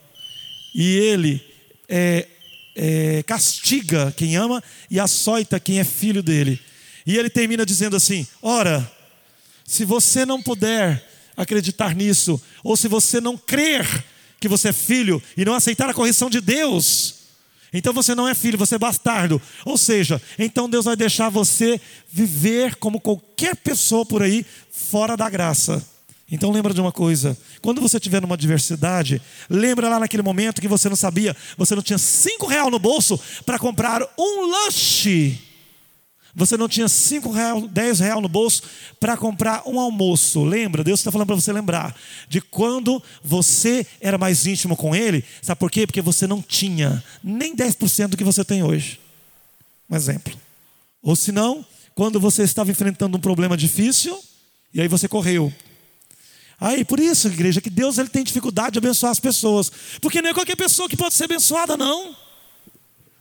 E 0.75 0.97
Ele 0.97 1.43
é, 1.89 2.27
é, 2.77 3.23
castiga 3.25 4.13
quem 4.17 4.37
ama 4.37 4.63
e 4.91 5.01
açoita 5.01 5.59
quem 5.59 5.81
é 5.81 5.85
filho 5.85 6.23
dele. 6.23 6.61
E 7.05 7.17
ele 7.17 7.31
termina 7.31 7.65
dizendo 7.65 7.97
assim: 7.97 8.27
Ora, 8.41 8.89
se 9.65 9.85
você 9.85 10.25
não 10.25 10.43
puder 10.43 11.05
acreditar 11.37 11.95
nisso, 11.95 12.41
ou 12.63 12.77
se 12.77 12.87
você 12.87 13.21
não 13.21 13.37
crer 13.37 14.05
que 14.39 14.49
você 14.49 14.69
é 14.69 14.73
filho 14.73 15.23
e 15.37 15.45
não 15.45 15.55
aceitar 15.55 15.89
a 15.89 15.95
correção 15.95 16.31
de 16.31 16.41
Deus, 16.41 17.15
então 17.73 17.93
você 17.93 18.15
não 18.15 18.27
é 18.27 18.35
filho, 18.35 18.59
você 18.59 18.77
é 18.77 18.79
bastardo. 18.79 19.41
Ou 19.65 19.77
seja, 19.77 20.21
então 20.39 20.69
Deus 20.69 20.85
vai 20.85 20.97
deixar 20.97 21.29
você 21.29 21.81
viver 22.11 22.77
como 22.77 23.01
qualquer 23.01 23.57
pessoa 23.57 24.07
por 24.07 24.23
aí, 24.23 24.45
fora 24.71 25.17
da 25.17 25.29
graça. 25.29 25.85
Então 26.31 26.51
lembra 26.51 26.75
de 26.75 26.81
uma 26.81 26.93
coisa: 26.93 27.37
quando 27.63 27.81
você 27.81 27.97
estiver 27.97 28.21
numa 28.21 28.35
adversidade, 28.35 29.21
lembra 29.49 29.89
lá 29.89 29.99
naquele 29.99 30.23
momento 30.23 30.61
que 30.61 30.69
você 30.69 30.89
não 30.89 30.97
sabia, 30.97 31.37
você 31.57 31.75
não 31.75 31.83
tinha 31.83 31.99
cinco 31.99 32.47
real 32.47 32.71
no 32.71 32.79
bolso 32.79 33.19
para 33.45 33.59
comprar 33.59 34.03
um 34.19 34.51
lanche. 34.51 35.48
Você 36.39 36.57
não 36.57 36.69
tinha 36.69 36.87
cinco 36.87 37.33
real, 37.33 37.67
dez 37.67 37.99
real 37.99 38.21
no 38.21 38.29
bolso 38.29 38.63
para 39.01 39.17
comprar 39.17 39.65
um 39.67 39.81
almoço. 39.81 40.45
Lembra? 40.45 40.85
Deus 40.85 41.01
está 41.01 41.11
falando 41.11 41.27
para 41.27 41.35
você 41.35 41.53
lembrar 41.53 41.97
de 42.29 42.41
quando 42.41 43.03
você 43.25 43.85
era 44.01 44.17
mais 44.17 44.47
íntimo 44.47 44.77
com 44.77 44.95
Ele. 44.95 45.25
Sabe 45.43 45.59
por 45.59 45.69
quê? 45.69 45.85
Porque 45.85 46.01
você 46.01 46.29
não 46.29 46.41
tinha 46.41 47.03
nem 47.25 47.57
10% 47.57 48.11
do 48.11 48.17
que 48.17 48.23
você 48.23 48.45
tem 48.45 48.63
hoje. 48.63 49.01
Um 49.91 49.97
exemplo. 49.97 50.33
Ou 51.03 51.17
se 51.17 51.33
não, 51.33 51.67
quando 51.93 52.21
você 52.21 52.45
estava 52.45 52.71
enfrentando 52.71 53.17
um 53.17 53.21
problema 53.21 53.57
difícil 53.57 54.17
e 54.73 54.81
aí 54.81 54.87
você 54.87 55.09
correu. 55.09 55.53
Aí, 56.61 56.85
por 56.85 57.01
isso, 57.01 57.27
igreja, 57.27 57.61
que 57.61 57.71
Deus 57.71 57.99
ele 57.99 58.09
tem 58.09 58.23
dificuldade 58.23 58.75
de 58.75 58.79
abençoar 58.79 59.11
as 59.11 59.19
pessoas. 59.19 59.73
Porque 60.01 60.23
não 60.23 60.31
é 60.31 60.35
qualquer 60.35 60.57
pessoa 60.57 60.89
que 60.89 60.97
pode 60.97 61.15
ser 61.15 61.25
abençoada, 61.25 61.77
não. 61.77 62.15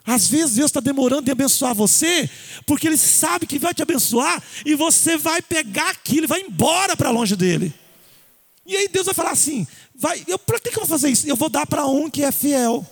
Às 0.07 0.29
vezes 0.29 0.55
Deus 0.55 0.69
está 0.69 0.79
demorando 0.79 1.27
em 1.27 1.31
abençoar 1.33 1.75
você, 1.75 2.29
porque 2.65 2.87
Ele 2.87 2.97
sabe 2.97 3.45
que 3.45 3.59
vai 3.59 3.73
te 3.73 3.81
abençoar 3.81 4.41
e 4.65 4.73
você 4.73 5.17
vai 5.17 5.41
pegar 5.41 5.89
aquilo 5.89 6.23
e 6.23 6.27
vai 6.27 6.39
embora 6.39 6.95
para 6.95 7.09
longe 7.09 7.35
dele. 7.35 7.73
E 8.65 8.73
aí 8.77 8.87
Deus 8.87 9.05
vai 9.05 9.13
falar 9.13 9.31
assim: 9.31 9.67
vai, 9.93 10.23
eu, 10.25 10.39
para 10.39 10.61
que, 10.61 10.69
que 10.69 10.77
eu 10.77 10.85
vou 10.85 10.87
fazer 10.87 11.09
isso? 11.09 11.27
Eu 11.27 11.35
vou 11.35 11.49
dar 11.49 11.67
para 11.67 11.85
um 11.85 12.09
que 12.09 12.23
é 12.23 12.31
fiel, 12.31 12.87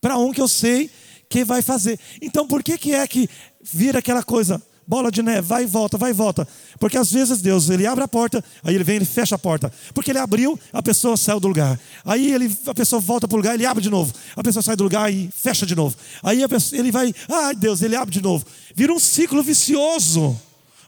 para 0.00 0.16
um 0.16 0.32
que 0.32 0.40
eu 0.40 0.48
sei 0.48 0.90
que 1.28 1.44
vai 1.44 1.60
fazer. 1.60 2.00
Então 2.22 2.48
por 2.48 2.62
que, 2.62 2.78
que 2.78 2.94
é 2.94 3.06
que 3.06 3.28
vira 3.62 3.98
aquela 3.98 4.22
coisa? 4.22 4.62
Bola 4.86 5.10
de 5.10 5.22
neve, 5.22 5.42
vai 5.42 5.64
e 5.64 5.66
volta, 5.66 5.98
vai 5.98 6.10
e 6.10 6.14
volta. 6.14 6.46
Porque 6.78 6.96
às 6.96 7.10
vezes 7.10 7.42
Deus, 7.42 7.68
ele 7.68 7.86
abre 7.86 8.04
a 8.04 8.08
porta, 8.08 8.42
aí 8.62 8.74
ele 8.74 8.84
vem, 8.84 8.96
ele 8.96 9.04
fecha 9.04 9.34
a 9.34 9.38
porta. 9.38 9.72
Porque 9.92 10.10
ele 10.10 10.18
abriu, 10.18 10.58
a 10.72 10.82
pessoa 10.82 11.16
saiu 11.16 11.40
do 11.40 11.48
lugar. 11.48 11.78
Aí 12.04 12.32
ele, 12.32 12.56
a 12.66 12.74
pessoa 12.74 13.00
volta 13.00 13.26
para 13.26 13.34
o 13.34 13.38
lugar, 13.38 13.54
ele 13.54 13.66
abre 13.66 13.82
de 13.82 13.90
novo. 13.90 14.14
A 14.36 14.42
pessoa 14.42 14.62
sai 14.62 14.76
do 14.76 14.84
lugar 14.84 15.12
e 15.12 15.28
fecha 15.34 15.66
de 15.66 15.74
novo. 15.74 15.96
Aí 16.22 16.46
pessoa, 16.48 16.78
ele 16.78 16.92
vai, 16.92 17.12
ai 17.28 17.54
Deus, 17.54 17.82
ele 17.82 17.96
abre 17.96 18.14
de 18.14 18.22
novo. 18.22 18.46
Vira 18.74 18.92
um 18.92 18.98
ciclo 18.98 19.42
vicioso. 19.42 20.38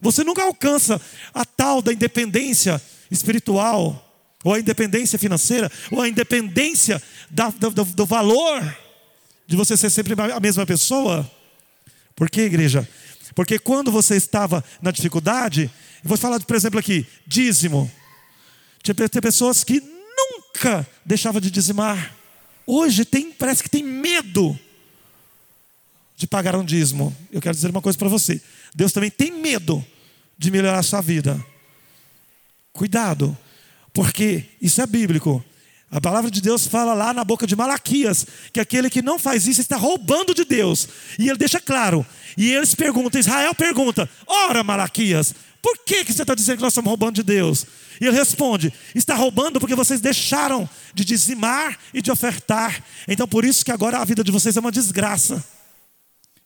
Você 0.00 0.22
nunca 0.22 0.44
alcança 0.44 1.00
a 1.34 1.44
tal 1.44 1.82
da 1.82 1.92
independência 1.92 2.80
espiritual, 3.10 4.04
ou 4.44 4.54
a 4.54 4.60
independência 4.60 5.18
financeira, 5.18 5.70
ou 5.90 6.00
a 6.00 6.08
independência 6.08 7.02
da, 7.30 7.48
do, 7.50 7.84
do 7.84 8.06
valor 8.06 8.62
de 9.46 9.56
você 9.56 9.76
ser 9.76 9.90
sempre 9.90 10.14
a 10.14 10.38
mesma 10.38 10.64
pessoa. 10.64 11.28
Por 12.14 12.28
que, 12.28 12.42
igreja? 12.42 12.86
Porque 13.38 13.56
quando 13.56 13.92
você 13.92 14.16
estava 14.16 14.64
na 14.82 14.90
dificuldade, 14.90 15.70
vou 16.02 16.18
falar, 16.18 16.40
por 16.40 16.56
exemplo, 16.56 16.80
aqui, 16.80 17.06
dízimo. 17.24 17.88
Tinha 18.82 18.96
pessoas 19.22 19.62
que 19.62 19.80
nunca 19.80 20.84
deixavam 21.06 21.40
de 21.40 21.48
dizimar. 21.48 22.16
Hoje 22.66 23.04
tem, 23.04 23.30
parece 23.30 23.62
que 23.62 23.70
tem 23.70 23.80
medo 23.80 24.58
de 26.16 26.26
pagar 26.26 26.56
um 26.56 26.64
dízimo. 26.64 27.16
Eu 27.30 27.40
quero 27.40 27.54
dizer 27.54 27.70
uma 27.70 27.80
coisa 27.80 27.96
para 27.96 28.08
você. 28.08 28.42
Deus 28.74 28.90
também 28.90 29.08
tem 29.08 29.30
medo 29.30 29.86
de 30.36 30.50
melhorar 30.50 30.80
a 30.80 30.82
sua 30.82 31.00
vida. 31.00 31.40
Cuidado, 32.72 33.38
porque 33.92 34.46
isso 34.60 34.82
é 34.82 34.86
bíblico. 34.88 35.44
A 35.90 36.00
palavra 36.00 36.30
de 36.30 36.42
Deus 36.42 36.66
fala 36.66 36.92
lá 36.92 37.14
na 37.14 37.24
boca 37.24 37.46
de 37.46 37.56
Malaquias 37.56 38.26
que 38.52 38.60
aquele 38.60 38.90
que 38.90 39.00
não 39.00 39.18
faz 39.18 39.46
isso 39.46 39.60
está 39.60 39.76
roubando 39.76 40.34
de 40.34 40.44
Deus. 40.44 40.86
E 41.18 41.28
ele 41.28 41.38
deixa 41.38 41.60
claro. 41.60 42.04
E 42.36 42.52
eles 42.52 42.74
perguntam, 42.74 43.18
Israel 43.18 43.54
pergunta: 43.54 44.08
Ora, 44.26 44.62
Malaquias, 44.62 45.34
por 45.62 45.78
que, 45.78 46.04
que 46.04 46.12
você 46.12 46.22
está 46.22 46.34
dizendo 46.34 46.56
que 46.56 46.62
nós 46.62 46.72
estamos 46.72 46.90
roubando 46.90 47.14
de 47.14 47.22
Deus? 47.22 47.64
E 47.98 48.06
ele 48.06 48.16
responde: 48.16 48.70
Está 48.94 49.14
roubando 49.14 49.58
porque 49.58 49.74
vocês 49.74 49.98
deixaram 49.98 50.68
de 50.92 51.06
dizimar 51.06 51.78
e 51.94 52.02
de 52.02 52.10
ofertar. 52.10 52.84
Então 53.06 53.26
por 53.26 53.46
isso 53.46 53.64
que 53.64 53.72
agora 53.72 53.98
a 53.98 54.04
vida 54.04 54.22
de 54.22 54.30
vocês 54.30 54.58
é 54.58 54.60
uma 54.60 54.72
desgraça. 54.72 55.42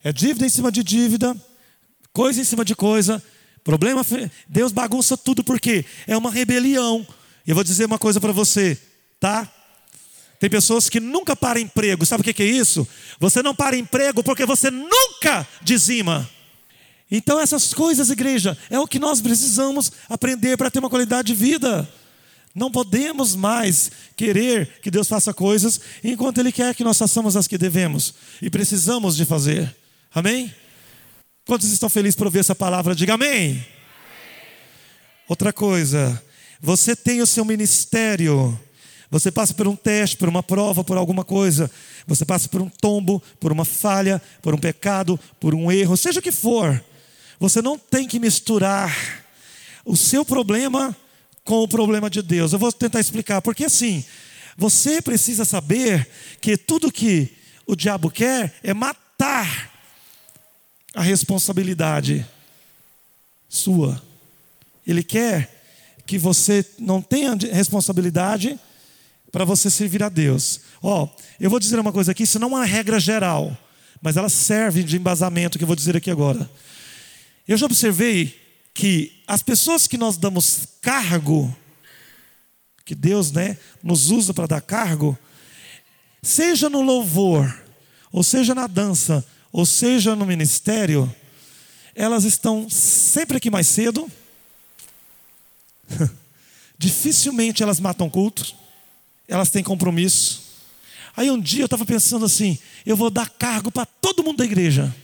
É 0.05 0.13
dívida 0.13 0.47
em 0.47 0.49
cima 0.49 0.71
de 0.71 0.85
dívida, 0.85 1.37
coisa 2.13 2.41
em 2.41 2.45
cima 2.45 2.65
de 2.65 2.77
coisa. 2.77 3.23
Problema, 3.65 4.05
Deus 4.49 4.71
bagunça 4.73 5.17
tudo 5.17 5.43
porque 5.43 5.85
é 6.07 6.17
uma 6.17 6.31
rebelião. 6.31 7.05
E 7.45 7.51
eu 7.51 7.57
vou 7.57 7.65
dizer 7.65 7.87
uma 7.87 7.99
coisa 7.99 8.21
para 8.21 8.33
você 8.33 8.79
tá? 9.23 9.49
Tem 10.41 10.51
pessoas 10.51 10.89
que 10.89 10.99
nunca 10.99 11.37
param 11.37 11.61
emprego. 11.61 12.05
Sabe 12.05 12.23
o 12.23 12.35
que 12.35 12.43
é 12.43 12.47
isso? 12.47 12.87
Você 13.21 13.41
não 13.41 13.55
para 13.55 13.77
emprego 13.77 14.25
porque 14.25 14.45
você 14.45 14.69
nunca 14.69 15.47
dizima. 15.63 16.29
Então, 17.09 17.39
essas 17.39 17.73
coisas, 17.73 18.11
igreja, 18.11 18.59
é 18.69 18.81
o 18.81 18.87
que 18.89 18.99
nós 18.99 19.21
precisamos 19.21 19.93
aprender 20.09 20.57
para 20.57 20.69
ter 20.69 20.81
uma 20.81 20.91
qualidade 20.91 21.29
de 21.29 21.35
vida. 21.35 21.89
Não 22.53 22.73
podemos 22.73 23.37
mais 23.37 23.93
querer 24.17 24.81
que 24.83 24.91
Deus 24.91 25.07
faça 25.07 25.33
coisas 25.33 25.81
enquanto 26.03 26.39
Ele 26.39 26.51
quer 26.51 26.75
que 26.75 26.83
nós 26.83 26.99
façamos 26.99 27.37
as 27.37 27.47
que 27.47 27.57
devemos 27.57 28.13
e 28.43 28.51
precisamos 28.51 29.15
de 29.15 29.25
fazer. 29.25 29.73
Amém? 30.13 30.53
Quantos 31.47 31.71
estão 31.71 31.89
felizes 31.89 32.17
por 32.17 32.27
ouvir 32.27 32.41
essa 32.41 32.55
palavra? 32.55 32.97
Diga 32.97 33.15
amém. 33.15 33.31
amém. 33.31 33.67
Outra 35.29 35.53
coisa, 35.53 36.21
você 36.61 36.97
tem 36.97 37.21
o 37.23 37.27
seu 37.27 37.45
ministério 37.45 38.59
você 39.13 39.31
passa 39.31 39.53
por 39.53 39.69
um 39.69 39.77
teste, 39.77 40.17
por 40.17 40.27
uma 40.27 40.43
prova, 40.43 40.83
por 40.83 40.97
alguma 40.97 41.23
coisa. 41.23 41.71
Você 42.07 42.25
passa 42.25 42.49
por 42.49 42.63
um 42.63 42.71
tombo, 42.71 43.23
por 43.39 43.53
uma 43.53 43.67
falha, 43.67 44.23
por 44.41 44.55
um 44.55 44.59
pecado, 44.59 45.21
por 45.39 45.55
um 45.55 45.71
erro, 45.71 45.99
seja 45.99 46.19
o 46.19 46.23
que 46.23 46.33
for. 46.33 46.83
Você 47.39 47.61
não 47.61 47.79
tem 47.79 48.09
que 48.09 48.19
misturar 48.19 49.23
o 49.85 49.99
seu 49.99 50.25
problema 50.25 50.97
com 51.45 51.57
o 51.57 51.69
problema 51.69 52.09
de 52.09 52.23
Deus. 52.23 52.55
Eu 52.55 52.59
vou 52.59 52.73
tentar 52.73 53.01
explicar, 53.01 53.43
porque 53.43 53.67
assim, 53.67 54.03
você 54.57 55.03
precisa 55.03 55.45
saber 55.45 56.09
que 56.41 56.57
tudo 56.57 56.91
que 56.91 57.37
o 57.67 57.77
diabo 57.77 58.11
quer 58.11 58.55
é 58.63 58.73
matar 58.73 59.71
a 60.95 61.03
responsabilidade 61.03 62.27
sua. 63.47 64.03
Ele 64.87 65.03
quer 65.03 65.63
que 66.07 66.17
você 66.17 66.65
não 66.79 67.03
tenha 67.03 67.35
responsabilidade 67.53 68.59
para 69.33 69.47
você 69.47 69.71
servir 69.71 70.03
a 70.03 70.11
Deus. 70.11 70.61
Ó, 70.83 71.05
oh, 71.05 71.09
eu 71.41 71.49
vou 71.49 71.59
dizer 71.59 71.79
uma 71.79 71.91
coisa 71.91 72.13
aqui, 72.13 72.25
isso 72.25 72.39
não 72.39 72.49
é 72.49 72.51
uma 72.51 72.65
regra 72.67 73.01
geral, 73.01 73.57
mas 74.03 74.19
ela 74.19 74.29
serve 74.29 74.85
de 74.85 74.99
embasamento 74.99 75.57
que 75.57 75.65
eu 75.65 75.67
vou 75.67 75.75
dizer 75.75 75.97
aqui 75.97 76.11
agora. 76.11 76.49
Eu 77.49 77.57
já 77.57 77.65
observei 77.65 78.39
que 78.75 79.23
as 79.27 79.43
pessoas 79.43 79.87
que 79.87 79.97
nós 79.97 80.19
damos 80.19 80.69
cargo, 80.83 81.57
que 82.85 82.95
Deus, 82.95 83.33
né, 83.33 83.57
nos 83.83 84.11
usa 84.11 84.35
para 84.35 84.47
dar 84.47 84.61
cargo, 84.61 85.19
seja 86.23 86.69
no 86.69 86.83
louvor, 86.83 87.59
ou 88.13 88.23
seja 88.23 88.55
na 88.55 88.67
dança, 88.67 89.25
ou 89.51 89.65
seja 89.65 90.15
no 90.15 90.27
ministério, 90.27 91.13
elas 91.95 92.25
estão 92.25 92.69
sempre 92.69 93.39
aqui 93.39 93.51
mais 93.51 93.67
cedo. 93.67 94.11
Dificilmente 96.79 97.63
elas 97.63 97.81
matam 97.81 98.11
cultos 98.11 98.62
elas 99.29 99.51
têm 99.51 99.63
compromisso. 99.63 100.43
Aí 101.17 101.31
um 101.31 101.41
dia 101.41 101.63
eu 101.63 101.67
estava 101.67 101.85
pensando 101.85 102.25
assim: 102.25 102.59
eu 102.87 102.97
vou 102.97 103.11
dar 103.11 103.29
cargo 103.29 103.71
para 103.71 103.87
todo 103.87 104.25
mundo 104.25 104.39
da 104.39 104.45
igreja. 104.45 104.95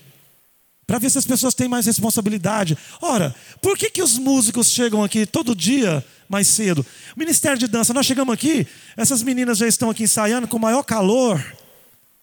para 0.87 0.99
ver 0.99 1.11
se 1.11 1.19
as 1.19 1.27
pessoas 1.27 1.55
têm 1.55 1.69
mais 1.69 1.85
responsabilidade. 1.87 2.77
Ora, 3.01 3.35
por 3.61 3.77
que, 3.77 3.91
que 3.91 4.03
os 4.03 4.19
músicos 4.19 4.71
chegam 4.71 5.05
aqui 5.05 5.27
todo 5.27 5.55
dia 5.55 6.05
mais 6.29 6.49
cedo? 6.49 6.85
O 7.15 7.19
Ministério 7.19 7.59
de 7.59 7.67
Dança, 7.67 7.93
nós 7.93 8.07
chegamos 8.07 8.33
aqui, 8.33 8.67
essas 8.97 9.23
meninas 9.23 9.59
já 9.59 9.69
estão 9.69 9.91
aqui 9.91 10.05
ensaiando 10.05 10.49
com 10.49 10.59
maior 10.59 10.83
calor. 10.83 11.45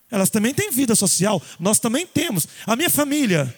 Elas 0.09 0.29
também 0.29 0.53
têm 0.53 0.71
vida 0.71 0.95
social, 0.95 1.41
nós 1.59 1.79
também 1.79 2.07
temos. 2.07 2.47
A 2.65 2.75
minha 2.75 2.89
família 2.89 3.55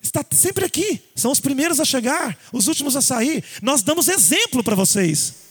está 0.00 0.24
sempre 0.30 0.64
aqui, 0.64 1.02
são 1.14 1.30
os 1.30 1.40
primeiros 1.40 1.80
a 1.80 1.84
chegar, 1.84 2.38
os 2.52 2.68
últimos 2.68 2.96
a 2.96 3.02
sair. 3.02 3.44
Nós 3.60 3.82
damos 3.82 4.08
exemplo 4.08 4.62
para 4.62 4.74
vocês. 4.74 5.47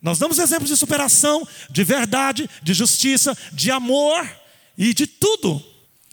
Nós 0.00 0.18
damos 0.18 0.38
exemplo 0.38 0.66
de 0.66 0.76
superação, 0.76 1.46
de 1.70 1.84
verdade, 1.84 2.48
de 2.62 2.74
justiça, 2.74 3.36
de 3.52 3.70
amor 3.70 4.28
e 4.76 4.92
de 4.92 5.06
tudo. 5.06 5.62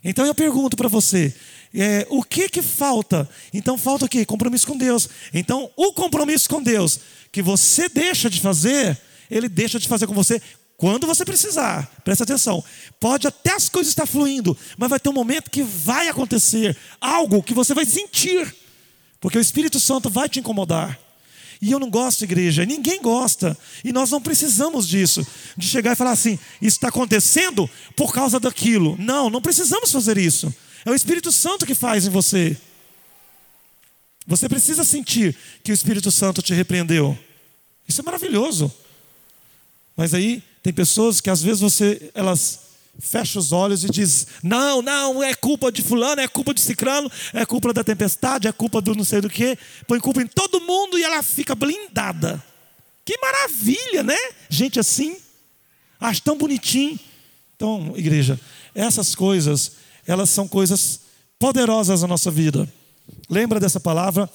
Então 0.04 0.26
eu 0.26 0.34
pergunto 0.34 0.76
para 0.76 0.90
você, 0.90 1.34
é, 1.74 2.06
o 2.10 2.24
que 2.24 2.50
que 2.50 2.62
falta? 2.62 3.30
Então 3.54 3.78
falta 3.78 4.06
o 4.06 4.10
quê? 4.10 4.26
Compromisso 4.26 4.68
com 4.68 4.78
Deus. 4.78 5.10
Então 5.34 5.70
o 5.76 5.94
compromisso 5.94 6.50
com 6.50 6.62
Deus 6.62 7.00
que 7.32 7.42
você 7.42 7.90
deixa 7.90 8.30
de 8.30 8.40
fazer, 8.40 9.00
Ele 9.30 9.50
deixa 9.50 9.80
de 9.80 9.88
fazer 9.88 10.06
com 10.06 10.14
você 10.14 10.42
quando 10.78 11.08
você 11.08 11.26
precisar. 11.26 11.92
Presta 12.04 12.24
atenção. 12.24 12.64
Pode 13.00 13.28
até 13.28 13.54
as 13.54 13.70
coisas 13.70 13.92
estar 13.92 14.06
fluindo, 14.06 14.56
mas 14.78 14.90
vai 14.90 15.00
ter 15.00 15.10
um 15.10 15.14
momento 15.14 15.50
que 15.50 15.64
vai 15.64 16.08
acontecer 16.08 16.78
algo 17.02 17.42
que 17.42 17.54
você 17.54 17.74
vai 17.74 17.86
sentir, 17.86 18.56
porque 19.20 19.38
o 19.38 19.42
Espírito 19.42 19.80
Santo 19.80 20.10
vai 20.10 20.30
te 20.30 20.40
incomodar. 20.40 21.00
E 21.64 21.72
eu 21.72 21.80
não 21.80 21.90
gosto, 21.90 22.26
igreja, 22.26 22.66
ninguém 22.66 23.02
gosta. 23.02 23.58
E 23.86 23.94
nós 23.94 24.12
não 24.12 24.22
precisamos 24.22 24.86
disso, 24.86 25.26
de 25.56 25.66
chegar 25.66 25.94
e 25.94 25.96
falar 25.96 26.12
assim: 26.12 26.38
isso 26.62 26.76
está 26.76 26.90
acontecendo 26.90 27.70
por 27.96 28.14
causa 28.14 28.38
daquilo. 28.38 28.98
Não, 29.00 29.30
não 29.30 29.42
precisamos 29.42 29.90
fazer 29.90 30.18
isso. 30.18 30.54
É 30.84 30.92
o 30.92 30.94
Espírito 30.94 31.32
Santo 31.32 31.66
que 31.66 31.74
faz 31.74 32.06
em 32.06 32.10
você. 32.10 32.58
Você 34.28 34.50
precisa 34.50 34.84
sentir 34.84 35.38
que 35.64 35.72
o 35.72 35.74
Espírito 35.74 36.12
Santo 36.12 36.42
te 36.42 36.54
repreendeu. 36.54 37.18
Isso 37.88 38.02
é 38.02 38.04
maravilhoso. 38.04 38.70
Mas 39.96 40.14
aí 40.14 40.44
tem 40.62 40.74
pessoas 40.74 41.22
que 41.22 41.30
às 41.30 41.42
vezes 41.42 41.62
você 41.62 42.12
elas 42.14 42.60
fecha 43.00 43.40
os 43.40 43.52
olhos 43.52 43.84
e 43.84 43.90
diz: 43.90 44.28
Não, 44.42 44.82
não, 44.82 45.24
é 45.24 45.34
culpa 45.34 45.72
de 45.72 45.82
fulano, 45.82 46.22
é 46.22 46.28
culpa 46.28 46.54
de 46.54 46.62
ciclano, 46.62 47.12
é 47.34 47.46
culpa 47.46 47.74
da 47.74 47.84
tempestade, 47.84 48.48
é 48.48 48.52
culpa 48.52 48.82
do 48.82 48.96
não 48.96 49.04
sei 49.04 49.22
do 49.22 49.30
que. 49.30 49.58
Põe 49.88 50.00
culpa 50.00 50.22
em 50.22 50.28
todo 50.28 50.62
mundo 50.62 50.98
e 50.98 51.04
ela 51.04 51.22
fica 51.24 51.56
blindada. 51.56 52.44
Que 53.06 53.18
maravilha, 53.20 54.04
né? 54.04 54.18
Gente 54.50 54.80
assim, 54.80 55.18
acho 56.00 56.22
tão 56.22 56.38
bonitinho. 56.38 57.00
Então, 57.56 57.94
igreja, 57.96 58.40
essas 58.74 59.16
coisas, 59.16 59.74
elas 60.08 60.30
são 60.30 60.48
coisas 60.48 61.02
poderosas 61.38 62.02
na 62.02 62.08
nossa 62.08 62.32
vida. 62.32 62.72
Lembra 63.30 63.60
dessa 63.60 63.80
palavra? 63.80 64.30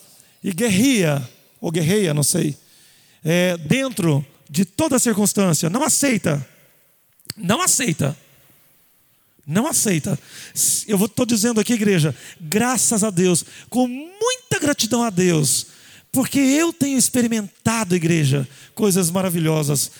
E 0.44 0.53
guerria, 0.53 1.27
ou 1.61 1.71
guerreia, 1.71 2.14
não 2.14 2.23
sei, 2.23 2.57
é, 3.25 3.57
dentro 3.57 4.25
de 4.49 4.64
toda 4.64 4.99
circunstância, 4.99 5.68
não 5.68 5.83
aceita, 5.83 6.47
não 7.37 7.61
aceita 7.61 8.16
não 9.48 9.66
aceita. 9.66 10.18
Eu 10.87 11.02
estou 11.02 11.24
dizendo 11.24 11.58
aqui, 11.58 11.72
igreja, 11.72 12.14
graças 12.38 13.02
a 13.02 13.08
Deus, 13.08 13.42
com 13.70 13.88
muita 13.88 14.58
gratidão 14.61 15.02
a 15.02 15.08
Deus, 15.08 15.68
porque 16.12 16.38
eu 16.38 16.70
tenho 16.70 16.98
experimentado, 16.98 17.96
igreja, 17.96 18.46
coisas 18.74 19.11
maravilhosas. 19.11 19.90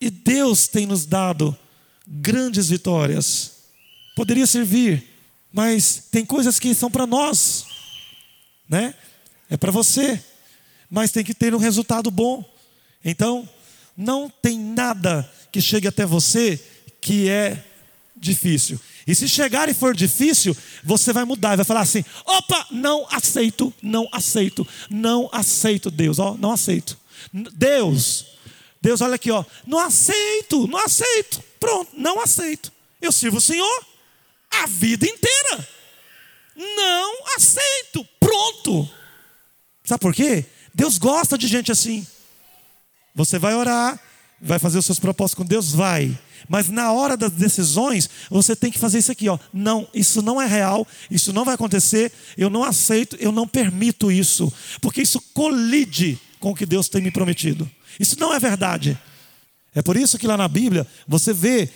E 0.00 0.10
Deus 0.10 0.66
tem 0.66 0.86
nos 0.86 1.06
dado 1.06 1.56
grandes 2.04 2.68
vitórias. 2.68 3.52
Poderia 4.16 4.46
servir, 4.46 5.06
mas 5.52 6.08
tem 6.10 6.26
coisas 6.26 6.58
que 6.58 6.74
são 6.74 6.90
para 6.90 7.06
nós, 7.06 7.64
né? 8.68 8.92
É 9.48 9.56
para 9.56 9.70
você, 9.70 10.20
mas 10.90 11.12
tem 11.12 11.22
que 11.22 11.34
ter 11.34 11.54
um 11.54 11.58
resultado 11.58 12.10
bom. 12.10 12.44
Então, 13.04 13.48
não 13.96 14.28
tem 14.28 14.58
nada 14.58 15.30
que 15.52 15.60
chegue 15.60 15.86
até 15.86 16.04
você 16.04 16.60
que 17.00 17.28
é 17.28 17.69
difícil. 18.16 18.80
E 19.06 19.14
se 19.14 19.28
chegar 19.28 19.68
e 19.68 19.74
for 19.74 19.94
difícil, 19.94 20.56
você 20.84 21.12
vai 21.12 21.24
mudar, 21.24 21.56
vai 21.56 21.64
falar 21.64 21.80
assim: 21.80 22.04
opa, 22.24 22.66
não 22.70 23.06
aceito, 23.10 23.72
não 23.82 24.08
aceito, 24.12 24.66
não 24.90 25.28
aceito, 25.32 25.90
Deus, 25.90 26.18
ó, 26.18 26.36
não 26.36 26.52
aceito. 26.52 26.98
Deus, 27.32 28.26
Deus, 28.80 29.00
olha 29.00 29.14
aqui, 29.14 29.30
ó, 29.30 29.44
não 29.66 29.78
aceito, 29.78 30.66
não 30.66 30.78
aceito, 30.78 31.42
pronto, 31.58 31.90
não 31.94 32.20
aceito. 32.20 32.72
Eu 33.00 33.12
sirvo 33.12 33.38
o 33.38 33.40
Senhor 33.40 33.86
a 34.50 34.66
vida 34.66 35.06
inteira. 35.06 35.68
Não 36.56 37.36
aceito, 37.36 38.06
pronto. 38.18 38.88
Sabe 39.84 40.00
por 40.00 40.14
quê? 40.14 40.44
Deus 40.74 40.98
gosta 40.98 41.38
de 41.38 41.46
gente 41.46 41.72
assim. 41.72 42.06
Você 43.14 43.38
vai 43.38 43.54
orar, 43.54 44.00
vai 44.40 44.58
fazer 44.58 44.78
os 44.78 44.86
seus 44.86 44.98
propósitos 44.98 45.36
com 45.36 45.44
Deus? 45.44 45.72
Vai. 45.72 46.16
Mas 46.48 46.68
na 46.68 46.92
hora 46.92 47.16
das 47.16 47.32
decisões, 47.32 48.08
você 48.30 48.56
tem 48.56 48.70
que 48.70 48.78
fazer 48.78 48.98
isso 48.98 49.12
aqui, 49.12 49.28
ó. 49.28 49.38
Não, 49.52 49.86
isso 49.92 50.22
não 50.22 50.40
é 50.40 50.46
real, 50.46 50.86
isso 51.10 51.32
não 51.32 51.44
vai 51.44 51.54
acontecer, 51.54 52.10
eu 52.36 52.48
não 52.48 52.64
aceito, 52.64 53.16
eu 53.20 53.30
não 53.30 53.46
permito 53.46 54.10
isso, 54.10 54.52
porque 54.80 55.02
isso 55.02 55.20
colide 55.34 56.18
com 56.38 56.50
o 56.50 56.54
que 56.54 56.64
Deus 56.64 56.88
tem 56.88 57.02
me 57.02 57.10
prometido. 57.10 57.70
Isso 57.98 58.18
não 58.18 58.32
é 58.32 58.38
verdade. 58.38 58.98
É 59.74 59.82
por 59.82 59.96
isso 59.96 60.18
que 60.18 60.26
lá 60.26 60.36
na 60.36 60.48
Bíblia 60.48 60.86
você 61.06 61.32
vê 61.32 61.68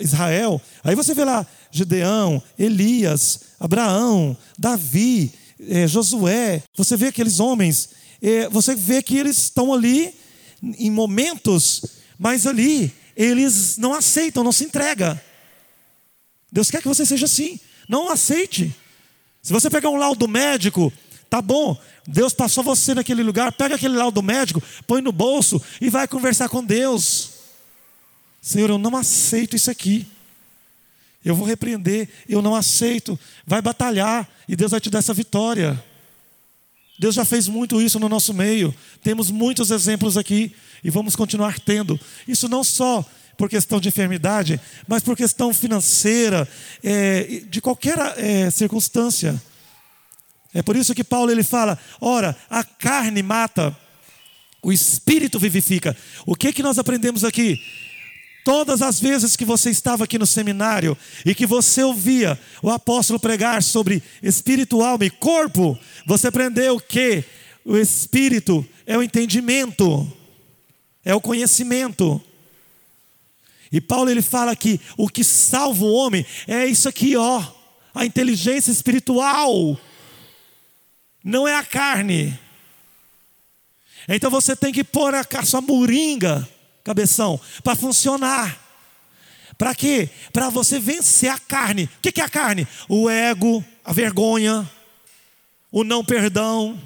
Israel, 0.00 0.60
aí 0.82 0.94
você 0.94 1.14
vê 1.14 1.24
lá 1.24 1.46
Gedeão, 1.70 2.42
Elias, 2.58 3.40
Abraão, 3.60 4.36
Davi, 4.58 5.32
eh, 5.60 5.86
Josué, 5.86 6.62
você 6.76 6.96
vê 6.96 7.06
aqueles 7.06 7.38
homens, 7.38 7.90
eh, 8.20 8.48
você 8.48 8.74
vê 8.74 9.02
que 9.02 9.16
eles 9.16 9.38
estão 9.38 9.72
ali 9.72 10.14
em 10.78 10.90
momentos, 10.90 11.82
mas 12.18 12.46
ali 12.46 12.92
eles 13.16 13.76
não 13.76 13.94
aceitam, 13.94 14.44
não 14.44 14.52
se 14.52 14.64
entrega. 14.64 15.22
Deus 16.50 16.70
quer 16.70 16.80
que 16.80 16.88
você 16.88 17.04
seja 17.04 17.26
assim. 17.26 17.58
Não 17.88 18.10
aceite. 18.10 18.74
Se 19.42 19.52
você 19.52 19.68
pegar 19.68 19.90
um 19.90 19.96
laudo 19.96 20.26
médico, 20.26 20.92
tá 21.28 21.42
bom. 21.42 21.78
Deus 22.06 22.32
passou 22.32 22.62
você 22.62 22.94
naquele 22.94 23.22
lugar, 23.22 23.52
pega 23.52 23.74
aquele 23.74 23.96
laudo 23.96 24.22
médico, 24.22 24.62
põe 24.86 25.02
no 25.02 25.12
bolso 25.12 25.60
e 25.80 25.90
vai 25.90 26.06
conversar 26.06 26.48
com 26.48 26.64
Deus. 26.64 27.30
Senhor, 28.40 28.70
eu 28.70 28.78
não 28.78 28.96
aceito 28.96 29.56
isso 29.56 29.70
aqui. 29.70 30.06
Eu 31.24 31.34
vou 31.34 31.46
repreender, 31.46 32.08
eu 32.28 32.42
não 32.42 32.54
aceito. 32.54 33.18
Vai 33.46 33.62
batalhar 33.62 34.28
e 34.46 34.54
Deus 34.54 34.70
vai 34.70 34.80
te 34.80 34.90
dar 34.90 34.98
essa 34.98 35.14
vitória. 35.14 35.82
Deus 36.98 37.14
já 37.14 37.24
fez 37.24 37.48
muito 37.48 37.80
isso 37.82 37.98
no 37.98 38.08
nosso 38.08 38.32
meio. 38.32 38.74
Temos 39.02 39.30
muitos 39.30 39.70
exemplos 39.70 40.16
aqui 40.16 40.54
e 40.82 40.90
vamos 40.90 41.16
continuar 41.16 41.58
tendo. 41.58 41.98
Isso 42.26 42.48
não 42.48 42.62
só 42.62 43.04
por 43.36 43.48
questão 43.48 43.80
de 43.80 43.88
enfermidade, 43.88 44.60
mas 44.86 45.02
por 45.02 45.16
questão 45.16 45.52
financeira, 45.52 46.48
é, 46.82 47.42
de 47.48 47.60
qualquer 47.60 47.98
é, 48.16 48.50
circunstância. 48.50 49.40
É 50.52 50.62
por 50.62 50.76
isso 50.76 50.94
que 50.94 51.02
Paulo 51.02 51.30
ele 51.30 51.42
fala: 51.42 51.78
ora, 52.00 52.36
a 52.48 52.62
carne 52.62 53.22
mata, 53.22 53.76
o 54.62 54.72
espírito 54.72 55.38
vivifica. 55.38 55.96
O 56.24 56.36
que 56.36 56.52
que 56.52 56.62
nós 56.62 56.78
aprendemos 56.78 57.24
aqui? 57.24 57.60
Todas 58.44 58.82
as 58.82 59.00
vezes 59.00 59.36
que 59.36 59.44
você 59.44 59.70
estava 59.70 60.04
aqui 60.04 60.18
no 60.18 60.26
seminário 60.26 60.96
e 61.24 61.34
que 61.34 61.46
você 61.46 61.82
ouvia 61.82 62.38
o 62.62 62.68
apóstolo 62.70 63.18
pregar 63.18 63.62
sobre 63.62 64.02
espírito, 64.22 64.82
alma 64.82 65.06
e 65.06 65.10
corpo, 65.10 65.78
você 66.04 66.28
aprendeu 66.28 66.78
que 66.78 67.24
o 67.64 67.74
espírito 67.74 68.64
é 68.86 68.98
o 68.98 69.02
entendimento, 69.02 70.06
é 71.02 71.14
o 71.14 71.22
conhecimento. 71.22 72.22
E 73.72 73.80
Paulo 73.80 74.10
ele 74.10 74.20
fala 74.20 74.54
que 74.54 74.78
o 74.94 75.08
que 75.08 75.24
salva 75.24 75.82
o 75.82 75.94
homem 75.94 76.24
é 76.46 76.66
isso 76.66 76.86
aqui, 76.86 77.16
ó, 77.16 77.42
a 77.94 78.04
inteligência 78.04 78.70
espiritual. 78.70 79.80
Não 81.24 81.48
é 81.48 81.56
a 81.56 81.64
carne. 81.64 82.38
Então 84.06 84.30
você 84.30 84.54
tem 84.54 84.70
que 84.70 84.84
pôr 84.84 85.14
a 85.14 85.24
sua 85.46 85.62
moringa 85.62 86.46
cabeção, 86.84 87.40
para 87.64 87.74
funcionar. 87.74 88.60
Para 89.56 89.74
quê? 89.74 90.10
Para 90.32 90.50
você 90.50 90.78
vencer 90.78 91.30
a 91.30 91.38
carne. 91.38 91.84
O 91.84 92.00
que 92.00 92.20
é 92.20 92.24
a 92.24 92.28
carne? 92.28 92.68
O 92.88 93.08
ego, 93.08 93.64
a 93.84 93.92
vergonha, 93.92 94.70
o 95.72 95.82
não 95.82 96.04
perdão, 96.04 96.80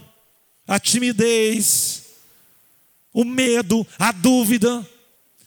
a 0.66 0.78
timidez, 0.78 2.04
o 3.12 3.24
medo, 3.24 3.86
a 3.98 4.12
dúvida, 4.12 4.86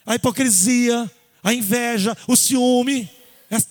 a 0.05 0.15
hipocrisia, 0.15 1.09
a 1.43 1.53
inveja, 1.53 2.17
o 2.27 2.35
ciúme. 2.35 3.09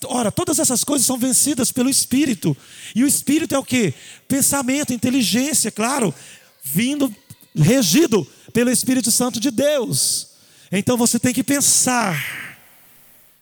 Ora, 0.07 0.31
todas 0.31 0.59
essas 0.59 0.85
coisas 0.85 1.07
são 1.07 1.19
vencidas 1.19 1.73
pelo 1.73 1.91
Espírito. 1.91 2.57
E 2.95 3.03
o 3.03 3.07
Espírito 3.07 3.55
é 3.55 3.59
o 3.59 3.65
que? 3.65 3.93
Pensamento, 4.29 4.93
inteligência, 4.93 5.71
claro, 5.71 6.15
vindo, 6.63 7.15
regido 7.55 8.27
pelo 8.53 8.71
Espírito 8.71 9.11
Santo 9.11 9.41
de 9.41 9.51
Deus. 9.51 10.30
Então 10.71 10.97
você 10.97 11.19
tem 11.19 11.33
que 11.33 11.43
pensar. 11.43 12.59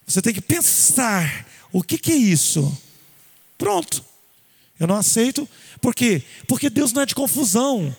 Você 0.06 0.22
tem 0.22 0.32
que 0.32 0.40
pensar: 0.40 1.46
o 1.70 1.82
que, 1.82 1.98
que 1.98 2.12
é 2.12 2.16
isso? 2.16 2.76
Pronto. 3.56 4.04
Eu 4.80 4.86
não 4.86 4.96
aceito. 4.96 5.48
Por 5.80 5.94
quê? 5.94 6.22
Porque 6.46 6.70
Deus 6.70 6.92
não 6.92 7.02
é 7.02 7.06
de 7.06 7.14
confusão. 7.14 7.94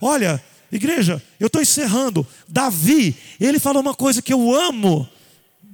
Olha, 0.00 0.42
igreja, 0.70 1.22
eu 1.38 1.46
estou 1.46 1.62
encerrando. 1.62 2.26
Davi, 2.48 3.16
ele 3.38 3.58
falou 3.58 3.82
uma 3.82 3.94
coisa 3.94 4.22
que 4.22 4.32
eu 4.32 4.54
amo. 4.54 5.08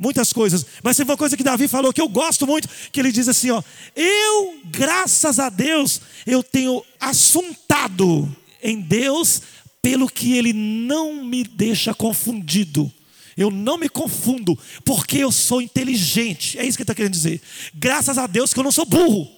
Muitas 0.00 0.32
coisas, 0.32 0.64
mas 0.80 0.96
tem 0.96 1.04
uma 1.04 1.16
coisa 1.16 1.36
que 1.36 1.42
Davi 1.42 1.66
falou 1.66 1.92
que 1.92 2.00
eu 2.00 2.08
gosto 2.08 2.46
muito, 2.46 2.68
que 2.92 3.00
ele 3.00 3.10
diz 3.10 3.26
assim, 3.26 3.50
ó: 3.50 3.60
"Eu, 3.96 4.60
graças 4.66 5.40
a 5.40 5.48
Deus, 5.48 6.00
eu 6.24 6.40
tenho 6.40 6.84
assuntado 7.00 8.36
em 8.62 8.80
Deus 8.80 9.42
pelo 9.82 10.08
que 10.08 10.36
ele 10.36 10.52
não 10.52 11.24
me 11.24 11.42
deixa 11.42 11.92
confundido. 11.92 12.92
Eu 13.38 13.52
não 13.52 13.78
me 13.78 13.88
confundo, 13.88 14.58
porque 14.84 15.18
eu 15.18 15.30
sou 15.30 15.62
inteligente. 15.62 16.58
É 16.58 16.66
isso 16.66 16.76
que 16.76 16.82
ele 16.82 16.84
está 16.84 16.94
querendo 16.94 17.12
dizer. 17.12 17.40
Graças 17.72 18.18
a 18.18 18.26
Deus 18.26 18.52
que 18.52 18.58
eu 18.58 18.64
não 18.64 18.72
sou 18.72 18.84
burro. 18.84 19.30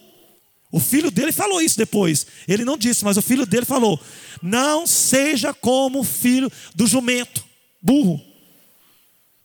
O 0.72 0.80
filho 0.80 1.10
dele 1.10 1.32
falou 1.32 1.60
isso 1.60 1.76
depois. 1.76 2.26
Ele 2.48 2.64
não 2.64 2.78
disse, 2.78 3.04
mas 3.04 3.18
o 3.18 3.22
filho 3.22 3.44
dele 3.44 3.66
falou: 3.66 4.00
Não 4.40 4.86
seja 4.86 5.52
como 5.52 6.00
o 6.00 6.04
filho 6.04 6.50
do 6.74 6.86
jumento, 6.86 7.44
burro, 7.82 8.18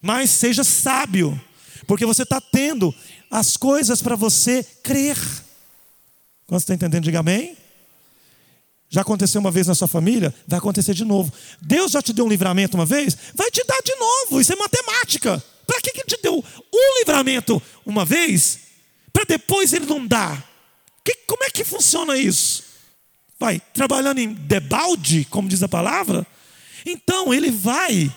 mas 0.02 0.30
seja 0.32 0.64
sábio, 0.64 1.40
porque 1.86 2.06
você 2.06 2.24
está 2.24 2.40
tendo 2.40 2.96
as 3.30 3.58
coisas 3.58 4.02
para 4.02 4.16
você 4.16 4.64
crer. 4.82 5.18
Quando 6.48 6.62
você 6.62 6.64
está 6.64 6.76
entendendo, 6.76 7.04
diga 7.04 7.20
amém. 7.20 7.58
Já 8.90 9.02
aconteceu 9.02 9.42
uma 9.42 9.52
vez 9.52 9.68
na 9.68 9.76
sua 9.76 9.88
família? 9.88 10.34
Vai 10.48 10.60
acontecer 10.60 10.94
de 10.94 11.04
novo. 11.04 11.34
Deus 11.62 11.92
já 11.92 12.02
te 12.02 12.14
deu 12.14 12.26
um 12.26 12.30
livramento 12.30 12.78
uma 12.78 12.86
vez? 12.86 13.18
Vai 13.34 13.50
te 13.52 13.64
dar 13.66 13.80
de 13.84 13.96
novo. 13.96 14.40
Isso 14.40 14.54
é 14.54 14.56
matemática. 14.56 15.44
Para 15.66 15.82
que, 15.82 15.92
que 15.92 16.00
ele 16.02 16.08
te 16.08 16.20
deu 16.22 16.44
um 16.74 17.00
livramento 17.00 17.62
uma 17.86 18.06
vez? 18.06 18.60
Para 19.12 19.24
depois 19.24 19.74
ele 19.74 19.86
não 19.86 20.06
dar. 20.06 20.44
Que, 21.04 21.16
como 21.28 21.44
é 21.44 21.50
que 21.50 21.64
funciona 21.64 22.18
isso? 22.18 22.64
Vai 23.40 23.62
trabalhando 23.74 24.20
em 24.20 24.34
debalde, 24.34 25.26
como 25.30 25.50
diz 25.50 25.62
a 25.62 25.68
palavra? 25.68 26.26
Então 26.86 27.34
ele 27.34 27.50
vai, 27.52 28.12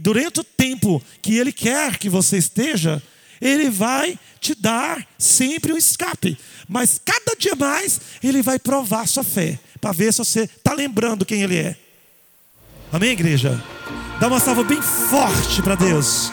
durante 0.00 0.40
o 0.40 0.44
tempo 0.44 1.02
que 1.20 1.36
ele 1.36 1.52
quer 1.52 1.98
que 1.98 2.08
você 2.08 2.38
esteja, 2.38 3.02
ele 3.40 3.68
vai 3.68 4.18
te 4.40 4.54
dar 4.54 5.06
sempre 5.18 5.72
um 5.72 5.76
escape. 5.76 6.38
Mas 6.72 6.98
cada 7.04 7.36
dia 7.38 7.54
mais 7.54 8.00
ele 8.24 8.40
vai 8.40 8.58
provar 8.58 9.06
sua 9.06 9.22
fé, 9.22 9.58
para 9.78 9.92
ver 9.92 10.10
se 10.10 10.18
você 10.20 10.44
está 10.44 10.72
lembrando 10.72 11.26
quem 11.26 11.42
ele 11.42 11.58
é. 11.58 11.76
Amém, 12.90 13.10
igreja? 13.10 13.62
Dá 14.18 14.26
uma 14.26 14.40
salva 14.40 14.64
bem 14.64 14.80
forte 14.80 15.60
para 15.60 15.74
Deus. 15.74 16.32